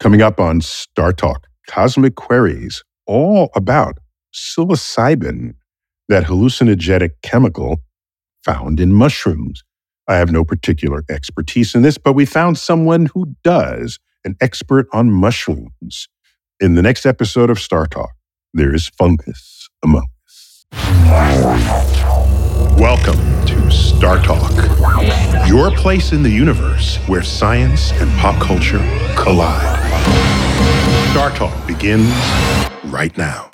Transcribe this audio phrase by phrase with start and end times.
[0.00, 3.98] Coming up on Star Talk, Cosmic Queries, all about
[4.34, 5.56] psilocybin,
[6.08, 7.82] that hallucinogenic chemical
[8.42, 9.62] found in mushrooms.
[10.08, 14.88] I have no particular expertise in this, but we found someone who does, an expert
[14.90, 16.08] on mushrooms.
[16.60, 18.12] In the next episode of Star Talk,
[18.54, 20.64] there is fungus among us.
[22.78, 23.39] Welcome
[23.70, 24.50] Star Talk,
[25.48, 28.78] your place in the universe where science and pop culture
[29.16, 29.78] collide.
[31.10, 32.12] Star Talk begins
[32.84, 33.48] right now.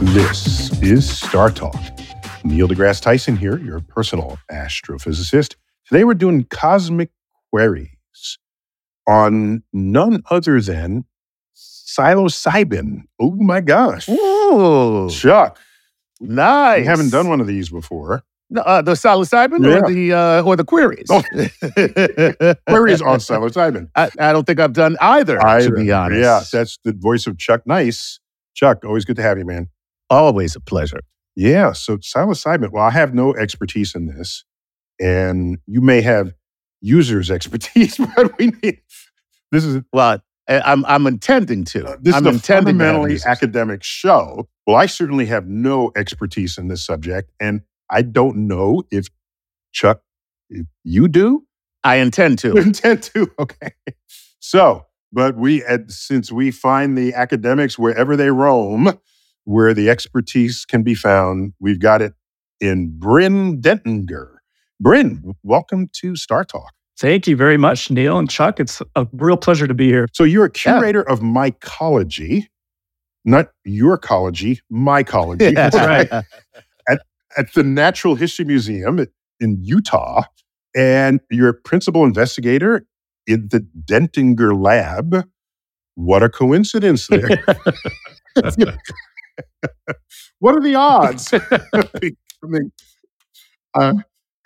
[0.00, 1.80] This is Star Talk.
[2.44, 5.56] Neil deGrasse Tyson here, your personal astrophysicist.
[5.88, 7.10] Today we're doing cosmic
[7.50, 8.38] queries
[9.08, 11.04] on none other than
[11.56, 13.02] psilocybin.
[13.20, 14.08] Oh my gosh.
[14.08, 15.58] Ooh, Chuck,
[16.28, 16.80] nice.
[16.80, 18.24] we haven't done one of these before.
[18.50, 19.78] No, uh, the psilocybin Yeah.
[19.78, 21.06] or the uh, or the queries.
[21.10, 21.22] Oh.
[22.68, 23.88] Queries on psilocybin.
[23.96, 26.20] I, I don't think I've done either, to be honest.
[26.20, 28.20] Yeah, that's the voice of Chuck Nice.
[28.54, 29.68] Chuck, always good to have you, man.
[30.10, 31.00] always a pleasure.
[31.36, 32.70] Yeah, so psilocybin.
[32.70, 34.44] Well, I have no expertise in this,
[35.00, 36.32] and you may have
[36.80, 38.80] users' expertise, but we need.
[39.50, 41.86] This is Well, I'm I'm intending to.
[41.86, 44.48] Uh, this I'm is a intending to have fundamentally academic show.
[44.66, 49.08] Well, I certainly have no expertise in this subject, and I don't know if
[49.72, 50.02] Chuck,
[50.50, 51.44] if you do.
[51.82, 52.56] I intend to.
[52.56, 53.30] Intend to.
[53.38, 53.72] Okay.
[54.40, 58.98] So, but we, had- since we find the academics wherever they roam,
[59.44, 62.12] where the expertise can be found, we've got it
[62.60, 64.36] in Bryn Dentinger.
[64.80, 66.72] Bryn, welcome to Star Talk.
[66.98, 68.60] Thank you very much, Neil and Chuck.
[68.60, 70.06] It's a real pleasure to be here.
[70.12, 72.46] So you're a curator of mycology,
[73.24, 75.54] not your ecology, mycology.
[75.54, 76.08] That's right.
[76.88, 77.00] at
[77.36, 79.04] at the Natural History Museum
[79.40, 80.22] in Utah,
[80.76, 82.86] and you're a principal investigator
[83.26, 85.26] in the Dentinger Lab.
[85.96, 87.28] What a coincidence there.
[90.38, 91.32] what are the odds?
[93.74, 93.94] Uh,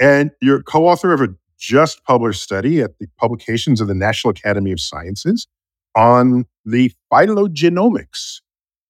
[0.01, 4.73] and you're co-author of a just published study at the publications of the National Academy
[4.73, 5.47] of Sciences
[5.97, 8.41] on the phylogenomics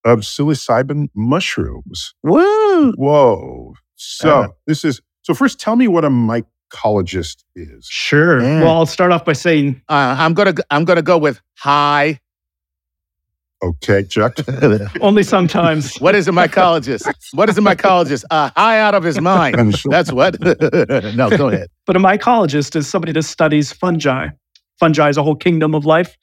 [0.04, 2.14] of psilocybin mushrooms.
[2.22, 2.92] Woo!
[2.92, 3.74] Whoa.
[3.96, 7.86] So Uh, this is so first tell me what a mycologist is.
[7.86, 8.40] Sure.
[8.42, 8.60] Yeah.
[8.62, 12.20] Well, I'll start off by saying Uh, I'm gonna I'm gonna go with hi.
[13.62, 14.36] Okay, Chuck.
[15.00, 15.96] only sometimes.
[15.98, 17.10] what is a mycologist?
[17.32, 18.24] what is a mycologist?
[18.30, 19.76] Uh, high out of his mind.
[19.76, 20.38] Sure- That's what.
[20.40, 21.68] no, go ahead.
[21.84, 24.28] But a mycologist is somebody that studies fungi.
[24.78, 26.16] Fungi is a whole kingdom of life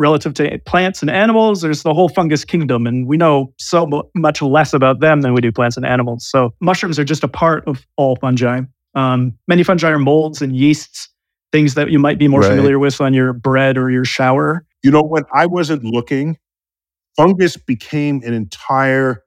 [0.00, 1.60] relative to plants and animals.
[1.60, 5.40] There's the whole fungus kingdom, and we know so much less about them than we
[5.40, 6.26] do plants and animals.
[6.28, 8.62] So mushrooms are just a part of all fungi.
[8.96, 11.08] Um, many fungi are molds and yeasts,
[11.52, 12.48] things that you might be more Right.
[12.48, 14.64] familiar with on your bread or your shower.
[14.82, 16.36] you know, when I wasn't looking,
[17.20, 19.22] fungus became an entire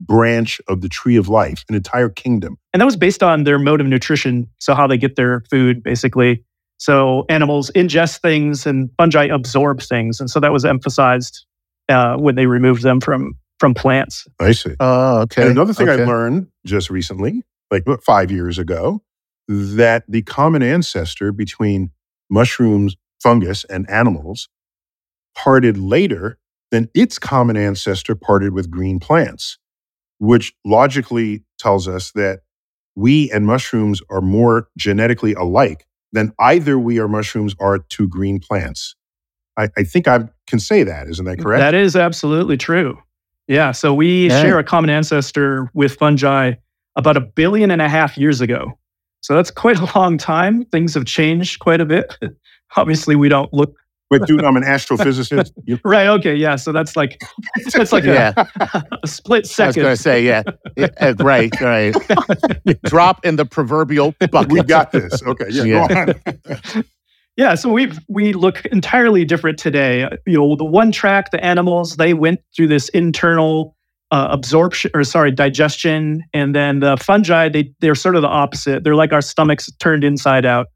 [0.00, 2.56] branch of the tree of life, an entire kingdom.
[2.72, 4.48] And that was based on their mode of nutrition.
[4.58, 6.44] So, how they get their food, basically.
[6.78, 10.20] So, animals ingest things and fungi absorb things.
[10.20, 11.44] And so that was emphasized
[11.88, 14.26] uh, when they removed them from, from plants.
[14.40, 14.74] I see.
[14.80, 15.42] Oh, okay.
[15.42, 16.02] And another thing okay.
[16.02, 19.02] I learned just recently, like what, five years ago,
[19.48, 21.90] that the common ancestor between
[22.28, 24.48] mushrooms, fungus, and animals
[25.34, 26.38] parted later
[26.70, 29.58] than its common ancestor parted with green plants,
[30.18, 32.40] which logically tells us that
[32.94, 38.38] we and mushrooms are more genetically alike than either we or mushrooms are to green
[38.40, 38.94] plants.
[39.58, 41.60] I, I think I can say that, isn't that correct?
[41.60, 42.98] That is absolutely true.
[43.48, 43.72] Yeah.
[43.72, 44.42] So, we Yeah.
[44.42, 46.54] share a common ancestor with fungi
[46.96, 48.78] about a billion and a half years ago.
[49.20, 50.64] So, that's quite a long time.
[50.66, 52.16] Things have changed quite a bit.
[52.76, 53.76] Obviously, we don't look
[54.10, 55.50] but dude, I'm an astrophysicist.
[55.64, 56.06] You- right.
[56.08, 56.34] Okay.
[56.34, 56.56] Yeah.
[56.56, 57.20] So, that's like,
[57.72, 60.42] that's like Yeah, a, a split I was going to say, yeah.
[60.76, 61.94] Yeah, right, right.
[62.84, 64.52] Drop in the proverbial bucket.
[64.52, 65.22] we got this.
[65.22, 66.04] Okay, yeah, Yeah.
[66.06, 66.12] go
[66.74, 66.84] on.
[67.36, 70.04] Yeah, so we we look entirely different today.
[70.04, 73.76] Uh, You know, the one track, the animals, they went through this internal
[74.10, 78.84] uh, absorption, or sorry, digestion, and then the fungi, they they're sort of the opposite.
[78.84, 80.68] They're like our stomachs turned inside out.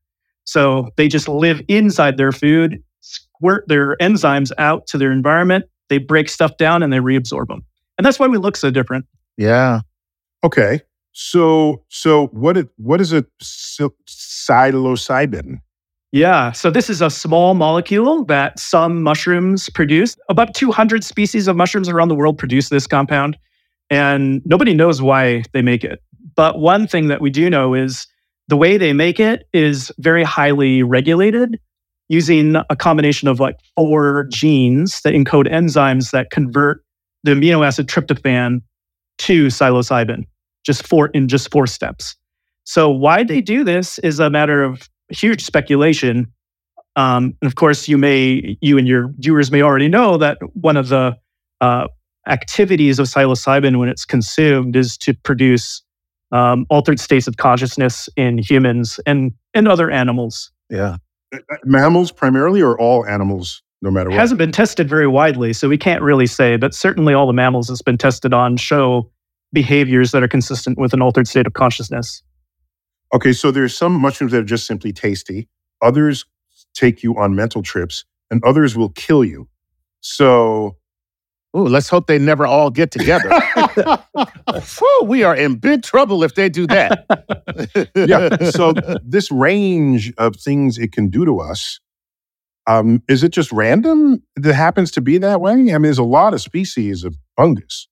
[0.45, 2.77] So they just live inside their food,
[3.41, 5.65] squirt their enzymes out to their environment.
[5.89, 7.65] They break stuff down and they reabsorb them,
[7.99, 9.07] and that's why we look so different.
[9.37, 9.81] Yeah.
[10.45, 10.81] Okay,
[11.13, 15.61] so so what it what is a psil- psilocybin?
[16.13, 16.51] Yeah.
[16.53, 20.17] So this is a small molecule that some mushrooms produce.
[20.29, 23.37] About 200 species of mushrooms around the world produce this compound,
[23.91, 26.03] and nobody knows why they make it.
[26.35, 28.07] But one thing that we do know is
[28.49, 31.61] the way they make it is very highly regulated.
[32.11, 36.85] Using a combination of like four genes that encode enzymes that convert
[37.23, 38.61] the amino acid tryptophan
[39.19, 40.25] to psilocybin,
[40.67, 42.17] just four in just four steps.
[42.65, 46.27] So why they do this is a matter of huge speculation.
[46.97, 50.77] Um, and of course, you may you and your viewers may already know that one
[50.77, 51.17] of the
[51.61, 51.87] uh,
[52.27, 55.81] activities of psilocybin when it's consumed is to produce
[56.33, 60.51] um, altered states of consciousness in humans and and other animals.
[60.69, 60.97] Yeah.
[61.33, 64.21] Uh, Mammals primarily, or all animals, no matter It what.
[64.21, 67.71] hasn't been tested very widely, so we can't really say, but certainly all the mammals
[67.71, 69.11] it's been tested on show
[69.53, 72.23] behaviors that are consistent with an altered state of consciousness.
[73.13, 75.49] Okay, so there's some mushrooms that are just simply tasty.
[75.83, 76.25] Others
[76.75, 79.49] take you on mental trips, and others will kill you.
[80.01, 80.77] So,
[81.57, 83.29] Ooh, let's hope they never all get together.
[84.63, 87.07] Phew, we are in big trouble if they do that.
[87.97, 88.51] yeah.
[88.51, 88.73] So
[89.05, 91.81] this range of things it can do to us,
[92.69, 95.53] um, is it just random that happens to be that way?
[95.53, 97.89] I mean, there's a lot of species of fungus,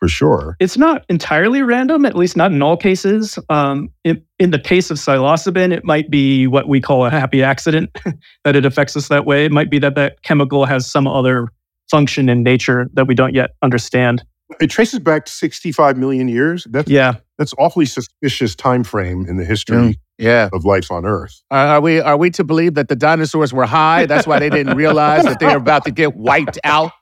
[0.00, 0.56] for sure.
[0.58, 3.38] It's not entirely random, at least not in all cases.
[3.48, 7.44] Um, in, in the case of psilocybin, it might be what we call a happy
[7.44, 7.96] accident
[8.44, 9.44] that it affects us that way.
[9.44, 11.48] It might be that that chemical has some other
[11.90, 14.22] function in nature that we don't yet understand.
[14.60, 16.66] It traces back to 65 million years.
[16.70, 17.14] That's Yeah.
[17.38, 19.94] that's awfully suspicious time frame in the history Mm.
[20.18, 20.48] yeah.
[20.52, 21.42] of life on Earth.
[21.50, 24.06] Are, are we are we to believe that the dinosaurs were high?
[24.06, 26.92] That's why they didn't realize that they were about to get wiped out.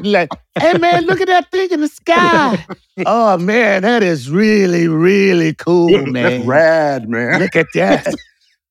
[0.00, 2.64] Like, hey man, look at that thing in the sky.
[3.04, 6.46] Oh man, that is really, really cool, That's man.
[6.46, 7.40] rad, man.
[7.40, 8.06] Look at that.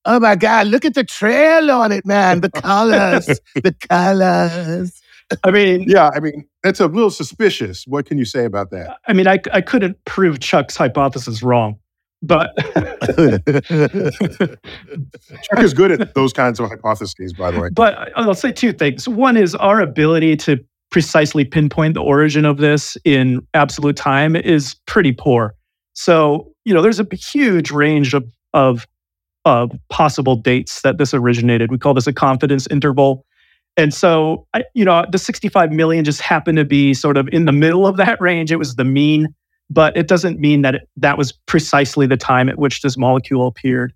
[0.06, 2.40] Oh my God, look at the trail on it, man.
[2.42, 3.26] The colors.
[3.56, 4.97] the colors.
[5.44, 7.86] I mean, Yeah, I mean, that's a little suspicious.
[7.88, 8.98] What can you say about that?
[9.08, 11.78] I mean, I, I couldn't prove Chuck's hypothesis wrong,
[12.22, 12.56] but
[15.44, 17.70] Chuck is good at those kinds of hypotheses, by the way.
[17.74, 19.08] but I'll say two things.
[19.08, 20.58] One is our ability to
[20.90, 25.54] precisely pinpoint the origin of this in absolute time is pretty poor.
[25.94, 28.88] So, you know, there's a huge range of of
[29.46, 31.72] of possible dates that this originated.
[31.72, 33.26] We call this a confidence interval.
[33.78, 37.46] And so, I, you know, the 65 million just happened to be sort of in
[37.46, 38.52] the middle of that range.
[38.52, 39.28] It was the mean,
[39.70, 43.46] but it doesn't mean that it, that was precisely the time at which this molecule
[43.48, 43.94] appeared.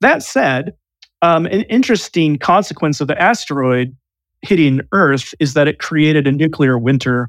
[0.00, 0.74] That said,
[1.20, 3.96] um, an interesting consequence of the asteroid
[4.42, 7.28] hitting Earth is that it created a nuclear winter,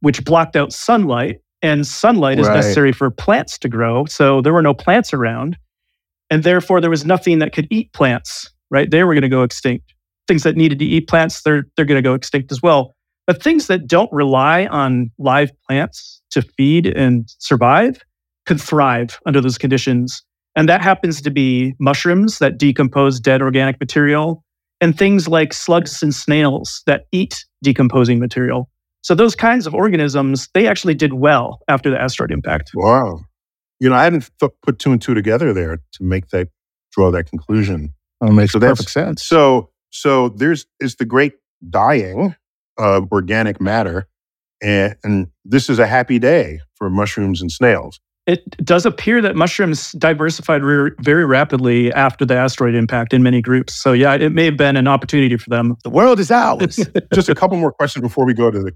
[0.00, 2.56] which blocked out sunlight, and sunlight is Right.
[2.56, 4.04] necessary for plants to grow.
[4.04, 5.56] So there were no plants around,
[6.30, 8.48] and therefore there was nothing that could eat plants.
[8.70, 8.90] Right?
[8.90, 9.92] They were going to go extinct.
[10.28, 12.94] Things that needed to eat plants, they're they're going to go extinct as well.
[13.26, 18.00] But things that don't rely on live plants to feed and survive
[18.46, 20.22] could thrive under those conditions.
[20.56, 24.44] And that happens to be mushrooms that decompose dead organic material
[24.80, 28.68] and things like slugs and snails that eat decomposing material.
[29.02, 32.72] So those kinds of organisms, they actually did well after the asteroid impact.
[32.74, 33.20] Wow.
[33.80, 36.48] You know, I hadn't th- put two and two together there to make that
[36.92, 37.94] draw that conclusion.
[38.20, 39.24] That makes So that's- perfect sense.
[39.24, 41.34] So, so there's is the great
[41.68, 42.34] dying
[42.78, 44.08] of organic matter,
[44.62, 48.00] and, and this is a happy day for mushrooms and snails.
[48.26, 53.42] It does appear that mushrooms diversified re- very rapidly after the asteroid impact in many
[53.42, 53.74] groups.
[53.74, 55.76] So yeah, it may have been an opportunity for them.
[55.82, 56.78] The world is ours.
[57.14, 58.72] Just a couple more questions before we go to the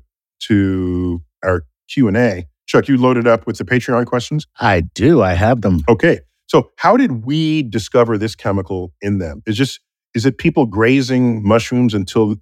[0.49, 2.47] to our Q and A.
[2.67, 4.47] Chuck, you loaded up with the Patreon questions.
[4.59, 5.23] I do.
[5.23, 5.83] I have them.
[5.89, 9.43] Okay, so how did we discover this chemical in them?
[9.47, 9.81] Is just
[10.17, 12.37] is it people grazing mushrooms until?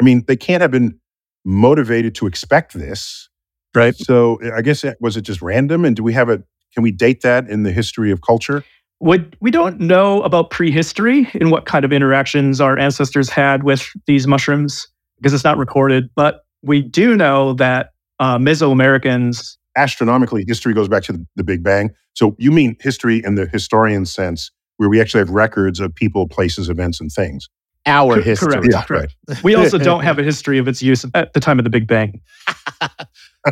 [0.00, 0.98] I mean, they can't have been
[1.44, 3.28] motivated to expect this,
[3.74, 3.96] Right.
[3.96, 5.84] So I guess it, was it just random?
[5.84, 6.42] And do we have a?
[6.74, 8.64] Can we date that in the history of culture?
[9.00, 13.88] Would we don't know about prehistory and what kind of interactions our ancestors had with
[14.06, 16.10] these mushrooms because it's not recorded.
[16.14, 17.90] But we do know that
[18.20, 21.90] uh, Mesoamericans, Astronomically, history goes back to the, the Big Bang.
[22.14, 24.50] So you mean history in the historian sense,
[24.82, 27.48] where we actually have records of people, places, events, and things.
[27.86, 28.48] Our Cor- history.
[28.48, 28.66] correct.
[28.72, 29.14] Yeah, correct.
[29.44, 31.86] we also don't have a history of its use at the time of the Big
[31.86, 32.20] Bang.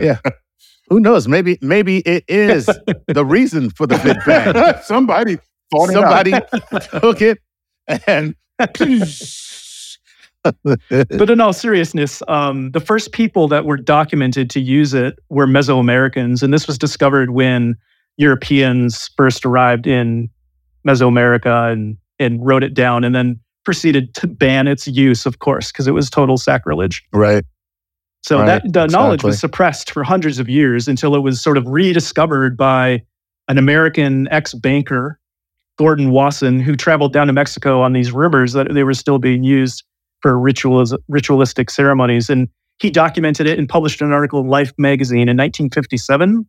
[0.00, 0.18] Yeah.
[0.88, 1.26] Who knows?
[1.26, 2.66] Maybe maybe it is
[3.08, 4.80] the reason for the Big Bang.
[4.84, 5.36] Somebody
[5.72, 6.48] thought it out.
[6.52, 7.38] Somebody took it
[8.06, 8.36] and
[10.44, 15.46] But in all seriousness, um, the first people that were documented to use it were
[15.48, 17.74] Mesoamericans, and this was discovered when
[18.16, 20.30] Europeans first arrived in
[20.86, 25.70] Mesoamerica and and wrote it down, and then proceeded to ban its use, of course,
[25.72, 27.02] because it was total sacrilege.
[27.12, 27.44] right.
[28.22, 31.56] So Right, that the knowledge was suppressed for hundreds of years until it was sort
[31.56, 33.02] of rediscovered by
[33.48, 35.18] an American ex-banker
[35.78, 39.42] Gordon Wasson, who traveled down to Mexico on these rumors that they were still being
[39.42, 39.82] used
[40.20, 42.28] for rituals, ritualistic ceremonies.
[42.28, 42.48] And
[42.80, 46.46] he documented it and published an article in Life magazine in 1957.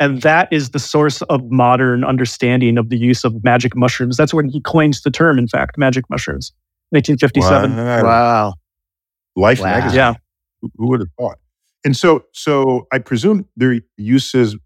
[0.00, 4.16] And that is the source of modern understanding of the use of magic mushrooms.
[4.16, 6.52] That's when he coins the term, in fact, magic mushrooms,
[6.90, 7.76] 1957.
[7.76, 8.02] Wow.
[8.02, 8.54] Wow.
[9.36, 9.66] Life Wow.
[9.66, 9.96] magazine.
[9.98, 10.14] Yeah.
[10.62, 11.38] Who, who would have thought?
[11.84, 14.56] And so, so I presume there are uses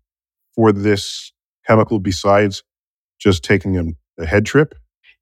[0.55, 1.33] for this
[1.67, 2.63] chemical besides
[3.19, 4.75] just taking a, a head trip.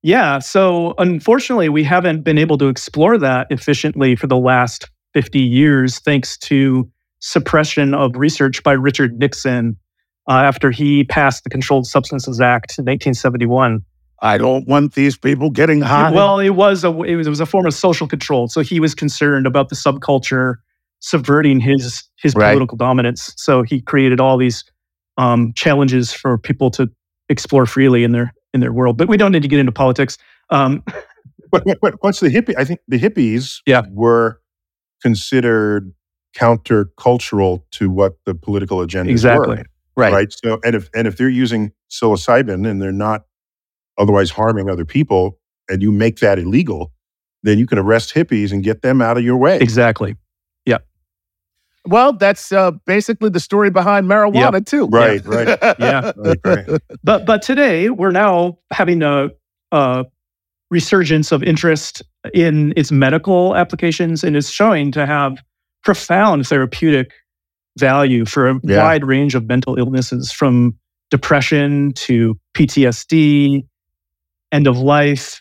[0.02, 0.38] Yeah.
[0.40, 6.00] So unfortunately, we haven't been able to explore that efficiently for the last 50 years,
[6.00, 6.90] thanks to
[7.21, 9.76] suppression of research by Richard Nixon
[10.29, 13.85] uh, after he passed the Controlled Substances Act in 1971.
[14.21, 16.12] I don't want these people getting high.
[16.12, 18.47] Well, it was a it was, it was a form of social control.
[18.49, 20.57] So he was concerned about the subculture
[21.00, 22.52] subverting his his Right.
[22.52, 23.33] political dominance.
[23.37, 24.62] So he created all these
[25.19, 26.88] um, challenges for people to
[27.29, 28.97] explore freely in their in their world.
[28.97, 30.19] But we don't need to get into politics.
[30.50, 30.85] Um,
[31.50, 32.55] But, but, what's the hippie?
[32.57, 33.83] I think the hippies Yeah.
[33.91, 34.41] were
[35.02, 35.93] considered
[36.35, 39.57] countercultural to what the political agendas Exactly.
[39.59, 39.64] were.
[39.97, 40.13] Right.
[40.13, 40.33] Right.
[40.33, 43.25] So, and if and if they're using psilocybin and they're not
[43.99, 46.93] otherwise harming other people, and you make that illegal,
[47.43, 49.59] then you can arrest hippies and get them out of your way.
[49.59, 50.17] exactly.
[50.65, 50.79] Yeah.
[51.87, 54.87] Well, that's uh, basically the story behind marijuana, too.
[54.87, 55.59] Right, right.
[55.79, 56.13] Yeah.
[56.17, 56.81] Right, right.
[57.03, 59.31] But but today we're now having a,
[59.73, 60.05] a
[60.71, 65.43] resurgence of interest in its medical applications and is showing to have
[65.83, 67.13] profound therapeutic
[67.79, 68.83] value for a Yeah.
[68.85, 70.75] wide range of mental illnesses from
[71.11, 73.62] depression to PTSD,
[74.50, 75.41] end of life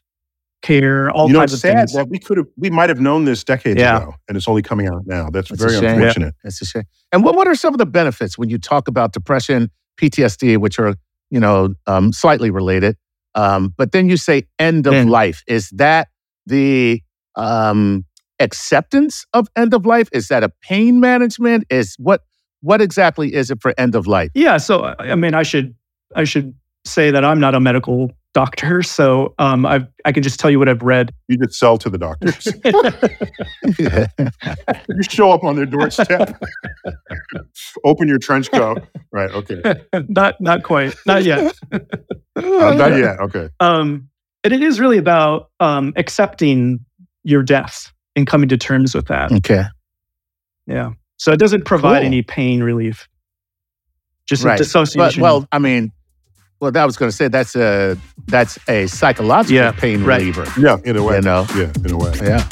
[0.62, 1.94] care, all you know, kinds it's of sad things.
[1.94, 3.98] that we could have, we might have known this decades Yeah.
[4.04, 5.30] ago, and it's only coming out now.
[5.32, 6.36] That's a very unfortunate.
[6.44, 6.84] That's a shame.
[7.12, 10.78] And what, what are some of the benefits when you talk about depression, PTSD, which
[10.78, 10.94] are,
[11.32, 12.96] you know, um, slightly related?
[13.34, 15.42] Um, but then you say end of life.
[15.48, 16.10] Is that
[16.46, 17.02] the
[17.36, 18.06] um,
[18.42, 20.10] acceptance of end of life?
[20.12, 21.66] Is that a pain management?
[21.70, 22.24] Is what
[22.62, 24.30] what exactly is it for end of life?
[24.34, 25.76] Yeah, so I I mean, I should
[26.16, 26.54] I should
[26.86, 30.60] say that I'm not a medical doctor, so um, I I can just tell you
[30.60, 31.12] what I've read.
[31.28, 32.48] You just sell to the doctors.
[34.90, 36.42] you show up on their doorstep,
[37.84, 38.84] open your trench coat.
[39.12, 39.32] Right.
[39.32, 39.62] Okay.
[40.10, 41.54] not not quite, not yet.
[41.72, 41.80] Uh,
[42.36, 43.20] not yet.
[43.22, 43.50] Okay.
[43.60, 44.10] Um,
[44.44, 46.84] and it is really about um, accepting
[47.24, 49.32] your death and coming to terms with that.
[49.32, 49.64] okay.
[50.68, 50.92] Yeah.
[51.18, 52.08] So it doesn't provide Cool.
[52.08, 53.08] any pain relief.
[54.28, 54.54] Just Right.
[54.54, 55.22] a But, dissociation.
[55.22, 55.92] well, I mean,
[56.60, 60.20] well, I was going to say that's a that's a psychological Yeah, pain right.
[60.20, 60.46] reliever.
[60.60, 60.78] Yeah.
[60.84, 61.16] In a way.
[61.16, 61.46] You know.
[61.56, 61.72] Yeah.
[61.86, 62.12] In a way.
[62.22, 62.48] Yeah.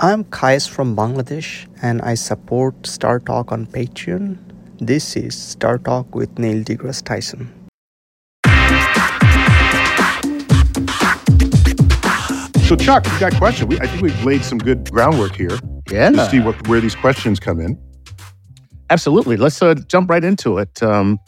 [0.00, 4.38] I'm Kais from Bangladesh and I support Star Talk on Patreon.
[4.86, 7.50] This is Star Talk with Neil deGrasse Tyson.
[12.66, 13.68] So, Chuck, you got a question.
[13.68, 15.58] We, I think we've laid some good groundwork here
[15.90, 16.10] Yeah.
[16.10, 17.78] to see what where these questions come in.
[18.90, 19.38] Absolutely.
[19.38, 20.82] Let's uh, jump right into it.
[20.82, 21.18] Um,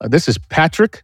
[0.00, 1.02] uh, this is Patrick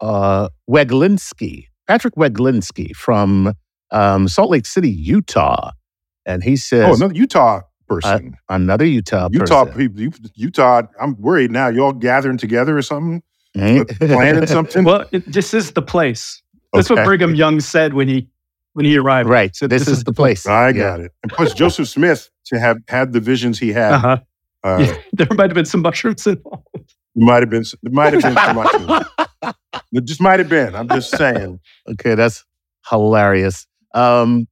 [0.00, 1.66] uh, Weglinski.
[1.88, 3.54] Patrick Weglinski from
[3.90, 5.72] um, Salt Lake City, Utah.
[6.24, 7.62] And he says, Oh, another Utah
[8.00, 8.36] person.
[8.48, 9.78] another Utah Utah person.
[9.78, 10.00] people.
[10.00, 10.82] you- Utah.
[11.00, 11.68] I'm worried now.
[11.68, 13.22] You all gathering together or something?
[13.56, 13.84] Eh?
[14.00, 14.84] Planning something?
[14.84, 16.42] well, it, this is the place.
[16.72, 18.28] That's what Brigham Young said when he
[18.72, 19.28] when he arrived.
[19.28, 19.54] right.
[19.54, 20.46] So this, is, the place.
[20.46, 20.72] I Yeah.
[20.72, 21.12] got it.
[21.22, 23.92] And plus, Joseph Smith to have had the visions he had.
[23.92, 24.16] Uh-huh.
[24.64, 26.66] Uh, Yeah, there might have been some mushrooms involved.
[27.14, 27.64] Might have been.
[27.82, 29.54] There might have been too much.
[29.92, 30.74] It just might have been.
[30.74, 31.60] I'm just saying.
[31.90, 32.44] Okay, that's
[32.88, 33.66] hilarious.
[33.94, 34.48] Um,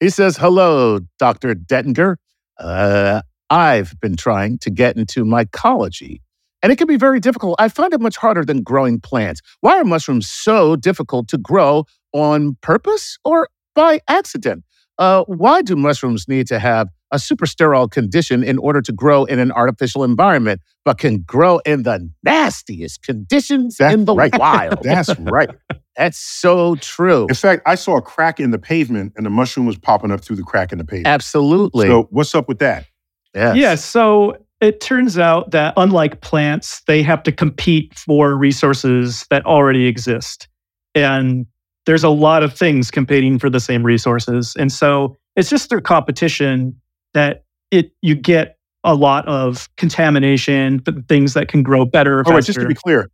[0.00, 1.54] he says, Hello, Dr.
[1.54, 2.16] Dentinger.
[2.58, 6.20] Uh, I've been trying to get into mycology,
[6.62, 7.56] and it can be very difficult.
[7.58, 9.40] I find it much harder than growing plants.
[9.60, 14.64] Why are mushrooms so difficult to grow on purpose or by accident?
[14.98, 19.24] Uh, why do mushrooms need to have a super sterile condition in order to grow
[19.24, 24.36] in an artificial environment, but can grow in the nastiest conditions That's in the right.
[24.36, 24.78] wild?
[24.82, 25.48] That's right.
[25.96, 27.26] That's so true.
[27.28, 30.22] In fact, I saw a crack in the pavement, and the mushroom was popping up
[30.22, 31.06] through the crack in the pavement.
[31.06, 31.86] Absolutely.
[31.86, 32.86] So, what's up with that?
[33.34, 33.56] yes.
[33.56, 39.44] Yeah, so it turns out that unlike plants, they have to compete for resources that
[39.46, 40.48] already exist.
[40.94, 41.46] And
[41.86, 44.54] there's a lot of things competing for the same resources.
[44.58, 46.80] And so it's just through competition
[47.14, 52.22] that it you get a lot of contamination, but things that can grow better.
[52.26, 53.10] All right, just to be clear,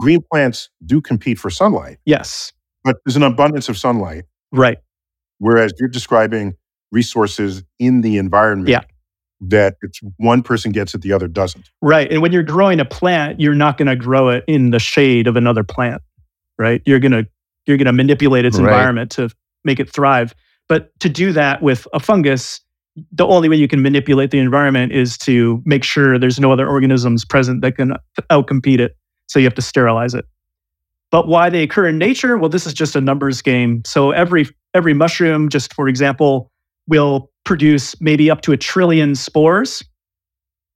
[0.00, 2.52] green plants do compete for sunlight, yes,
[2.84, 4.78] but there's an abundance of sunlight, right.
[5.38, 6.54] whereas you're describing
[6.90, 8.80] resources in the environment Yeah.
[9.40, 11.68] that it's one person gets it, the other doesn't.
[11.82, 12.10] Right.
[12.10, 15.26] And when you're growing a plant, you're not going to grow it in the shade
[15.26, 16.00] of another plant,
[16.58, 16.80] right?
[16.86, 17.26] You're going to
[17.66, 18.64] you're to manipulate its Right.
[18.64, 19.28] environment to
[19.64, 20.34] make it thrive.
[20.68, 22.62] But to do that with a fungus,
[23.12, 26.68] the only way you can manipulate the environment is to make sure there's no other
[26.68, 27.94] organisms present that can
[28.30, 28.96] outcompete it.
[29.26, 30.24] So you have to sterilize it.
[31.10, 32.36] But why they occur in nature?
[32.36, 33.82] Well, this is just a numbers game.
[33.86, 36.50] So every every mushroom, just for example,
[36.86, 39.82] will produce maybe up to a trillion spores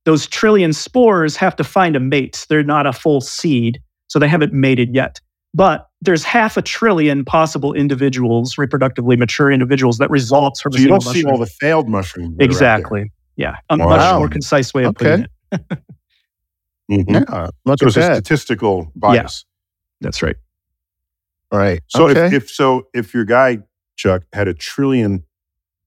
[0.05, 2.47] those trillion spores have to find a mate.
[2.49, 5.21] They're not a full seed, so they haven't mated yet.
[5.55, 10.89] But there's half a trillion possible individuals, reproductively mature individuals, that results from So you
[10.89, 12.37] don't see all the failed mushrooms.
[12.37, 13.13] that are out exactly.
[13.37, 13.87] Yeah, a Wow.
[13.89, 15.31] much more concise way of putting it.
[15.51, 15.61] there.
[16.91, 17.27] Mhm.
[17.31, 19.45] Yeah, look So at it's a statistical bias.
[20.01, 20.07] Yeah.
[20.07, 20.37] That's right.
[21.53, 21.81] All right.
[21.87, 22.27] So okay.
[22.27, 23.59] if, if so, if your guy
[23.97, 25.23] Chuck had a trillion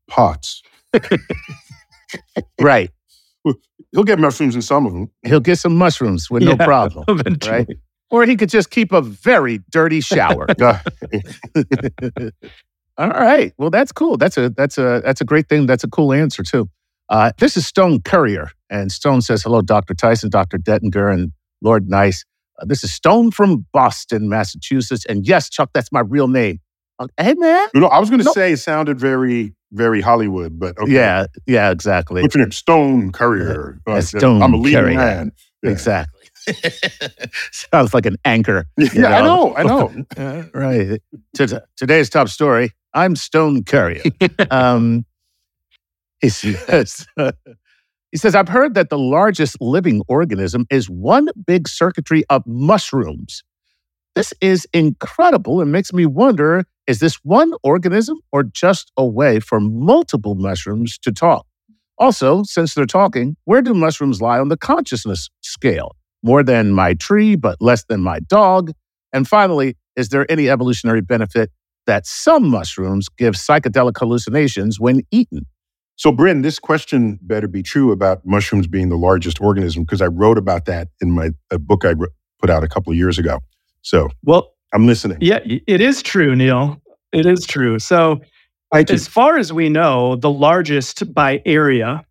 [0.08, 0.64] pots,
[2.62, 2.90] right.
[3.92, 5.12] he'll get mushrooms in some of them.
[5.26, 7.04] He'll get some mushrooms with no problem.
[7.10, 7.52] Eventually.
[7.58, 7.68] Right.
[8.12, 10.46] Or he could just keep a very dirty shower.
[12.98, 13.54] All right.
[13.58, 14.16] Well, that's cool.
[14.18, 15.66] That's a that's a that's a great thing.
[15.66, 16.70] That's a cool answer too.
[17.10, 19.94] Uh, this is Stone Courier, and Stone says, "Hello, Dr.
[19.94, 20.58] Tyson, Dr.
[20.58, 21.32] Dentinger, and
[21.62, 22.24] Lord Nice.
[22.60, 26.60] Uh, this is Stone from Boston, Massachusetts, and yes, Chuck, that's my real name.
[26.98, 27.68] Uh, hey, man.
[27.74, 28.34] you know, I was going to Nope.
[28.34, 30.90] say it sounded very, very Hollywood, but okay.
[30.94, 32.52] Yeah, yeah, exactly, What's your name?
[32.54, 33.78] Stone Courier.
[33.86, 34.96] Yeah, Uh, Stone I'm a leading Courier.
[34.98, 35.32] man.
[35.64, 35.72] Yeah.
[35.72, 36.15] exactly.
[37.52, 38.66] Sounds like an anchor.
[38.78, 39.56] Yeah, you I know.
[39.56, 40.06] I know.
[40.18, 41.02] Uh, right.
[41.36, 42.72] To- today's top story.
[42.94, 44.04] I'm Stone Courier.
[44.52, 45.06] um,
[46.22, 47.06] he says,
[48.12, 53.44] he says, I've heard that the largest living organism is one big circuitry of mushrooms.
[54.16, 59.40] This is incredible and makes me wonder is this one organism or just a way
[59.40, 61.46] for multiple mushrooms to talk?
[61.98, 65.96] Also, since they're talking, where do mushrooms lie on the consciousness scale?
[66.26, 68.72] More than my tree, but less than my dog?
[69.14, 71.52] And finally, is there any evolutionary benefit
[71.86, 75.46] that some mushrooms give psychedelic hallucinations when eaten?
[75.98, 80.08] So, Bryn, this question better be true about mushrooms being the largest organism because I
[80.08, 82.08] wrote about that in my a book I wr-
[82.42, 83.40] put out a couple of years ago.
[83.84, 85.20] So Well, I'm listening.
[85.22, 86.82] yeah, it is true, Neil.
[87.14, 87.80] It is true.
[87.80, 88.20] So
[88.74, 92.04] As far as we know, the largest by area,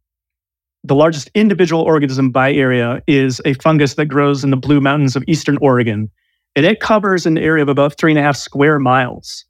[0.84, 5.16] the largest individual organism by area is a fungus that grows in the Blue Mountains
[5.16, 6.10] of Eastern Oregon.
[6.54, 9.46] And it covers an area of about three and a half square miles.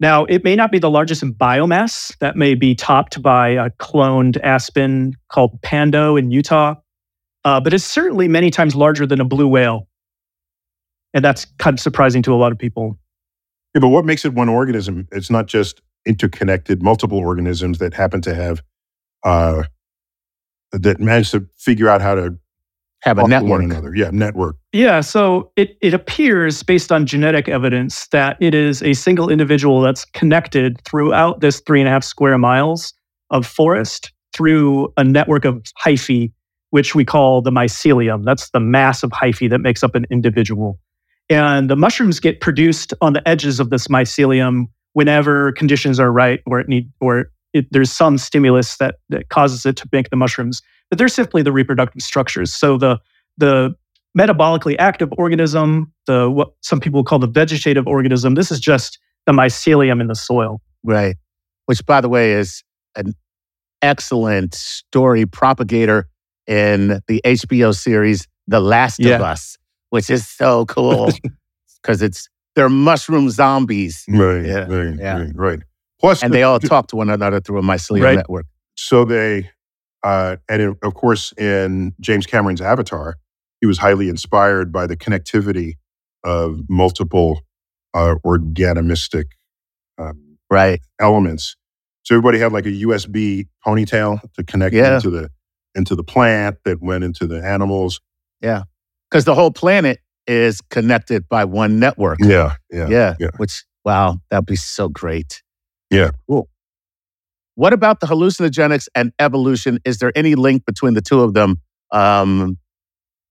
[0.00, 2.14] Now, it may not be the largest in biomass.
[2.18, 6.74] That may be topped by a cloned aspen called Pando in Utah.
[7.44, 9.86] Uh, but it's certainly many times larger than a blue whale.
[11.14, 12.98] And that's kind of surprising to a lot of people.
[13.74, 15.06] Yeah, but what makes it one organism?
[15.12, 18.62] It's not just interconnected, multiple organisms that happen to have
[19.22, 19.62] uh,
[20.72, 22.36] that manage to figure out how to
[23.02, 23.50] Have a network.
[23.50, 23.94] one another.
[23.94, 24.56] Yeah, network.
[24.72, 29.80] Yeah, so it, it appears based on genetic evidence that it is a single individual
[29.80, 32.94] that's connected throughout this three and a half square miles
[33.30, 36.32] of forest through a network of hyphae,
[36.70, 38.24] which we call the mycelium.
[38.24, 40.78] That's the mass of hyphae that makes up an individual.
[41.28, 46.40] And the mushrooms get produced on the edges of this mycelium whenever conditions are right,
[46.46, 50.16] or it need, or it, there's some stimulus that, that causes it to make the
[50.16, 50.62] mushrooms.
[50.90, 52.52] But they're simply the reproductive structures.
[52.54, 52.98] So the
[53.38, 53.74] the
[54.18, 58.34] metabolically active organism, the what some people call the vegetative organism.
[58.34, 60.60] This is just the mycelium in the soil.
[60.82, 61.16] Right.
[61.66, 62.62] Which, by the way, is
[62.96, 63.14] an
[63.80, 66.08] excellent story propagator
[66.46, 69.56] in the HBO series The Last of Us,
[69.90, 71.10] which is so cool
[71.82, 74.44] because it's they're mushroom zombies Right.
[74.44, 74.98] Yeah, Right.
[74.98, 75.18] yeah.
[75.18, 75.32] Right.
[75.34, 75.58] right.
[76.02, 78.16] Plus, and the- they all talk to one another through a mycelium Right.
[78.16, 78.46] network.
[78.76, 79.50] so they
[80.04, 83.16] uh, and it, of course in james cameron's avatar
[83.60, 85.74] he was highly inspired by the connectivity
[86.24, 87.42] of multiple
[87.94, 89.24] uh, organistic
[89.98, 90.80] um, Right.
[91.00, 91.54] elements
[92.02, 94.96] so everybody had like a usb ponytail to connect Yeah.
[94.96, 95.30] into the
[95.74, 98.00] into the plant that went into the animals
[98.40, 98.62] Yeah,
[99.10, 102.18] Because the whole planet is connected by one network.
[102.20, 103.14] yeah yeah Yeah.
[103.20, 103.30] yeah.
[103.36, 105.42] Which, wow, that'd be so great.
[105.92, 106.10] Yeah.
[106.28, 106.48] Cool.
[107.54, 109.78] What about the hallucinogenics and evolution?
[109.84, 111.60] Is there any link between the two of them
[111.92, 112.56] um,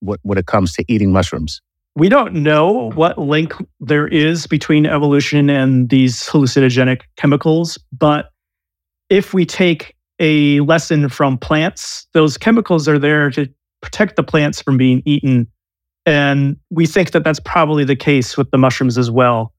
[0.00, 1.60] when it comes to eating mushrooms?
[1.94, 8.30] We don't know what link there is between evolution and these hallucinogenic chemicals, but
[9.10, 13.46] if we take a lesson from plants, those chemicals are there to
[13.82, 15.48] protect the plants from being eaten.
[16.06, 19.52] And we think that that's probably the case with the mushrooms as well.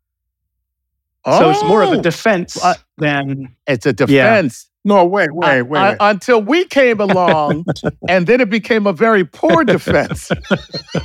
[1.25, 4.69] So it's more of a Oh, defense uh, than It's a defense.
[4.85, 5.79] No, wait, wait, wait.
[5.79, 5.97] I- wait.
[6.01, 7.65] until we came along,
[8.09, 10.29] and then it became a very poor defense.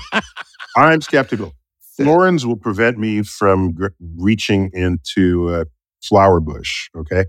[0.77, 1.55] I'm skeptical.
[1.97, 5.65] Florins will prevent me from gr- reaching into a
[6.03, 6.89] flower bush.
[6.97, 7.27] Okay.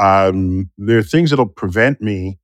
[0.00, 2.38] Um, there are things that'll prevent me.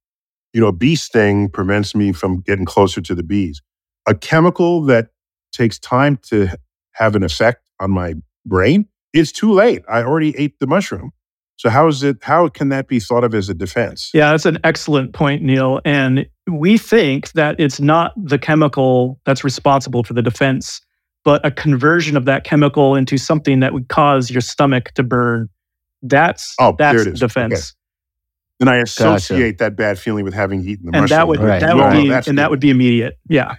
[0.53, 3.61] You know, a bee sting prevents me from getting closer to the bees.
[4.09, 5.09] A chemical that
[5.53, 6.49] takes time to
[6.93, 8.15] have an effect on my
[8.47, 9.83] brain, it's too late.
[9.89, 11.13] I already ate the mushroom.
[11.57, 12.19] So how is it?
[12.23, 14.11] How can that be thought of as a defense?
[14.15, 15.81] Yeah, that's an excellent point, Neil.
[15.85, 20.81] And we think that it's not the chemical that's responsible for the defense,
[21.25, 25.49] but a conversion of that chemical into something that would cause your stomach to burn.
[26.03, 27.21] That's Oh, there that's the is.
[27.21, 27.75] defense.
[28.61, 31.09] Then I associate that bad feeling with having eaten the And mushroom.
[31.19, 31.61] that would Right.
[31.61, 32.43] that would Oh, be that's and good.
[32.43, 33.19] that would be immediate.
[33.29, 33.57] Yeah.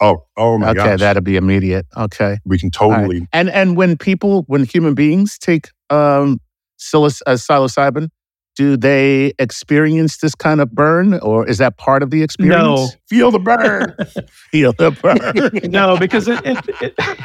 [0.00, 0.78] Oh, oh my god.
[0.78, 1.00] okay, gosh.
[1.00, 1.86] that'll be immediate.
[1.96, 2.38] Okay.
[2.44, 2.96] we can All right.
[3.02, 6.40] totally And and when people, when human beings take um,
[6.78, 8.08] psiloc- uh, psilocybin,
[8.56, 12.62] do they experience this kind of burn, or is that part of the experience?
[12.62, 12.88] No.
[13.08, 13.96] feel the burn.
[14.52, 15.70] Feel the burn.
[15.72, 16.58] no, because it, it,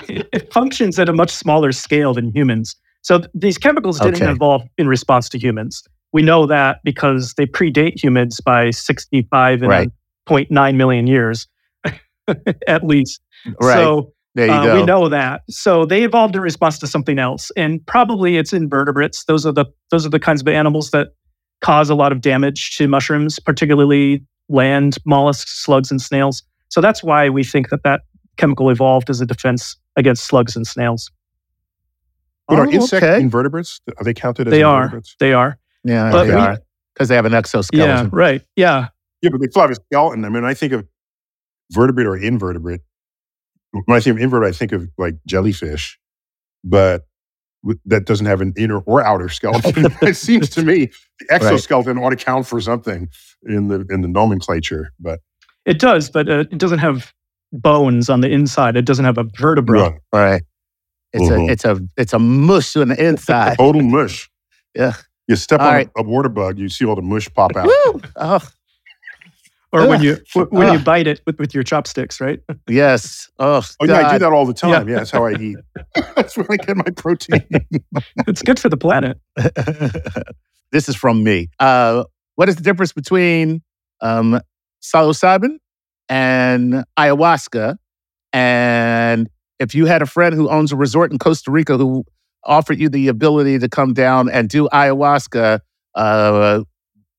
[0.10, 2.76] it, it functions at a much smaller scale than humans.
[3.04, 4.32] So th- these chemicals didn't Okay.
[4.32, 5.84] evolve in response to humans.
[6.14, 9.90] We know that because they predate humans by 65 and Right.
[10.28, 11.48] 0.9 million years,
[12.68, 13.22] at least.
[13.62, 13.74] right.
[13.76, 14.76] So there you uh, go.
[14.76, 15.42] we know that.
[15.50, 19.26] So they evolved in response to something else, and probably it's invertebrates.
[19.26, 21.10] Those are the those are the kinds of animals that
[21.62, 26.44] cause a lot of damage to mushrooms, particularly land mollusks, slugs, and snails.
[26.70, 28.02] So that's why we think that that
[28.38, 31.12] chemical evolved as a defense against slugs and snails.
[32.48, 33.20] But are Oh, insect okay.
[33.22, 33.82] invertebrates?
[33.98, 34.84] Are they counted as They are.
[34.84, 35.16] invertebrates?
[35.20, 35.58] They are.
[35.84, 36.58] Yeah, But they we- are
[36.94, 37.88] because they have an exoskeleton.
[37.88, 37.94] Yeah.
[37.94, 38.18] exoskeleton.
[38.18, 38.42] Right.
[38.56, 38.88] Yeah.
[39.22, 40.24] Yeah, but they still have a skeleton.
[40.26, 40.86] I mean, I think of
[41.72, 42.82] vertebrate or invertebrate.
[43.72, 46.00] When I think of invertebrate, I think of like jellyfish,
[46.64, 47.04] but
[47.86, 49.86] that doesn't have an inner or outer skeleton.
[50.02, 53.10] it seems to me the exoskeleton ought to count for something
[53.44, 54.92] in the in the nomenclature.
[55.00, 55.20] But
[55.66, 57.14] It does, but uh, it doesn't have
[57.52, 58.76] bones on the inside.
[58.78, 59.82] It doesn't have a vertebra.
[59.82, 60.00] Right.
[60.14, 60.42] Right.
[61.14, 61.50] It's Mhm.
[61.50, 63.58] a it's a it's a mush on the inside.
[63.58, 64.30] total mush.
[64.76, 64.94] Yeah.
[65.28, 65.90] You step All on right.
[65.98, 67.66] a water bug, you see all the mush pop out.
[67.66, 68.02] Woo!
[68.16, 68.40] Oh,
[69.72, 70.18] Or when you
[70.50, 72.40] when you bite it with, with your chopsticks, right?
[72.68, 73.30] yes.
[73.38, 74.90] Oh, Oh yeah, I do that all the time.
[74.90, 75.58] Yeah, that's how I eat.
[76.16, 77.46] that's where I get my protein.
[78.28, 79.20] it's good for the planet.
[80.72, 81.50] this is from me.
[81.60, 82.04] Uh,
[82.36, 83.62] what is the difference between
[84.02, 84.40] um,
[84.82, 85.58] psilocybin
[86.08, 87.76] and ayahuasca?
[88.34, 89.30] And
[89.60, 92.06] if you had a friend who owns a resort in Costa Rica who
[92.44, 95.60] offered you the ability to come down and do ayahuasca,
[95.94, 96.64] uh,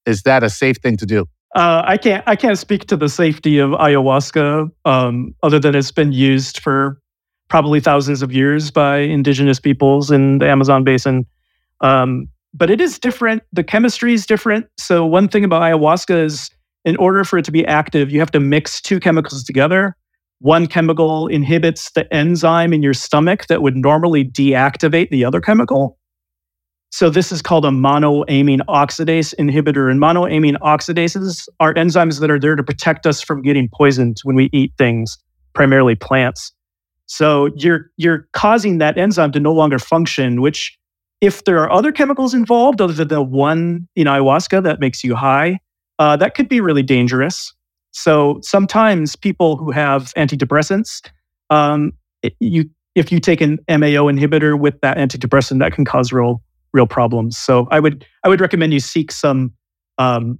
[0.06, 1.26] is that a safe thing to do?
[1.54, 5.90] Uh, I can't I can't speak to the safety of ayahuasca, um, other than it's
[5.90, 7.00] been used for
[7.48, 11.26] probably thousands of years by indigenous peoples in the Amazon basin.
[11.80, 13.42] Um, but it is different.
[13.52, 14.66] The chemistry is different.
[14.78, 16.50] So one thing about ayahuasca is,
[16.84, 19.96] in order for it to be active, you have to mix two chemicals together.
[20.38, 25.98] One chemical inhibits the enzyme in your stomach that would normally deactivate the other chemical.
[26.90, 29.90] So this is called a monoamine oxidase inhibitor.
[29.90, 34.35] And monoamine oxidases are enzymes that are there to protect us from getting poisoned when
[34.35, 35.16] we eat things,
[35.55, 36.53] primarily plants.
[37.07, 40.76] So you're you're causing that enzyme to no longer function, which
[41.20, 45.14] if there are other chemicals involved other than the one in ayahuasca that makes you
[45.14, 45.59] high,
[45.98, 47.53] uh, that could be really dangerous.
[47.92, 51.09] So sometimes people who have antidepressants,
[51.50, 51.92] um,
[52.38, 56.87] you if you take an MAO inhibitor with that antidepressant, that can cause real real
[56.87, 57.38] problems.
[57.38, 59.52] So I would I would recommend you seek some
[59.98, 60.38] um,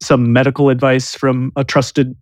[0.00, 2.14] some medical advice from a trusted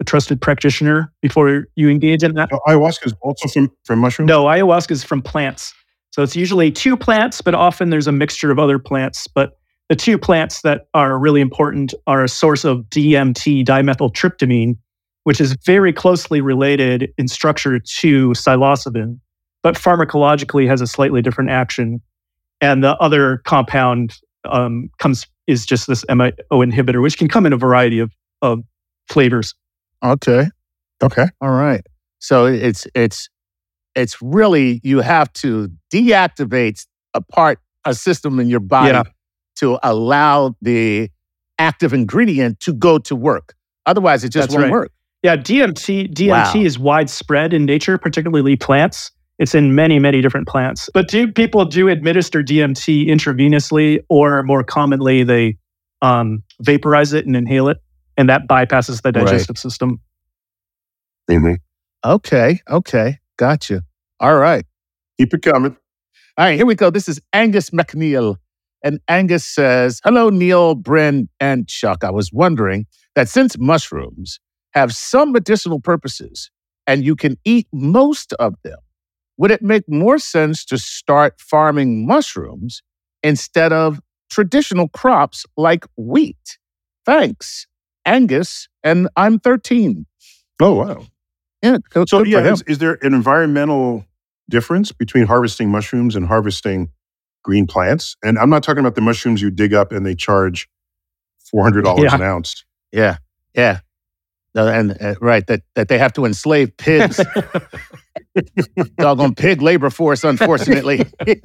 [0.00, 2.50] a trusted practitioner before you engage in that.
[2.50, 4.28] So ayahuasca is also from from mushrooms.
[4.28, 5.74] No, ayahuasca is from plants.
[6.10, 9.26] So it's usually two plants, but often there's a mixture of other plants.
[9.26, 14.76] But the two plants that are really important are a source of DMT, dimethyltryptamine,
[15.24, 19.18] which is very closely related in structure to psilocybin,
[19.62, 22.00] but pharmacologically has a slightly different action.
[22.60, 24.14] And the other compound
[24.48, 28.60] um, comes is just this MAO inhibitor, which can come in a variety of, of
[29.08, 29.54] flavors.
[30.04, 30.46] Okay.
[31.02, 31.26] Okay.
[31.40, 31.82] All right.
[32.18, 33.28] So it's it's
[33.94, 39.02] it's really you have to deactivate a part, a system in your body Yeah.
[39.56, 41.10] to allow the
[41.58, 43.54] active ingredient to go to work.
[43.86, 44.72] Otherwise, it just That's won't right.
[44.72, 44.92] work.
[45.22, 46.52] Yeah, DMT DMT Wow.
[46.62, 49.10] is widespread in nature, particularly plants.
[49.38, 50.88] It's in many, many different plants.
[50.94, 55.56] But do people do administer DMT intravenously, or more commonly, they
[56.02, 57.78] um, vaporize it and inhale it,
[58.16, 59.26] and that bypasses the Right.
[59.26, 60.00] digestive system.
[61.30, 61.58] Mhm.
[62.04, 62.60] Okay.
[62.70, 63.18] Okay.
[63.36, 63.82] Gotcha.
[64.20, 64.64] All right.
[65.18, 65.76] Keep it coming.
[66.38, 66.56] All right.
[66.56, 66.90] Here we go.
[66.90, 68.36] This is Angus McNeil.
[68.84, 72.04] And Angus says, Hello, Neil, Bryn, and Chuck.
[72.04, 74.38] I was wondering that since mushrooms
[74.74, 76.50] have some medicinal purposes
[76.86, 78.78] and you can eat most of them,
[79.38, 82.82] would it make more sense to start farming mushrooms
[83.22, 86.58] instead of traditional crops like wheat?
[87.04, 87.66] Thanks,
[88.04, 90.06] Angus, and I'm 13.
[90.60, 91.06] Oh, wow.
[91.62, 94.04] Yeah, good, So, good yeah, is, is there an environmental
[94.48, 96.90] difference between harvesting mushrooms and harvesting
[97.44, 98.16] green plants?
[98.24, 100.68] And I'm not talking about the mushrooms you dig up and they charge
[101.54, 102.14] $400 Yeah.
[102.14, 102.64] an ounce.
[102.92, 103.16] Yeah,
[103.54, 103.80] yeah.
[104.54, 107.20] No, and uh, right that that they have to enslave pigs.
[108.98, 111.04] Doggone pig labor force, unfortunately.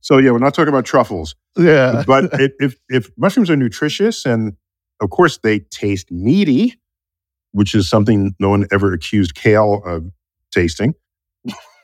[0.00, 1.34] So, yeah, we're not talking about truffles.
[1.58, 2.02] yeah.
[2.06, 4.56] but it, if if mushrooms are nutritious and
[5.02, 6.80] of course they taste meaty,
[7.52, 10.10] which is something no one ever accused kale of
[10.50, 10.94] tasting.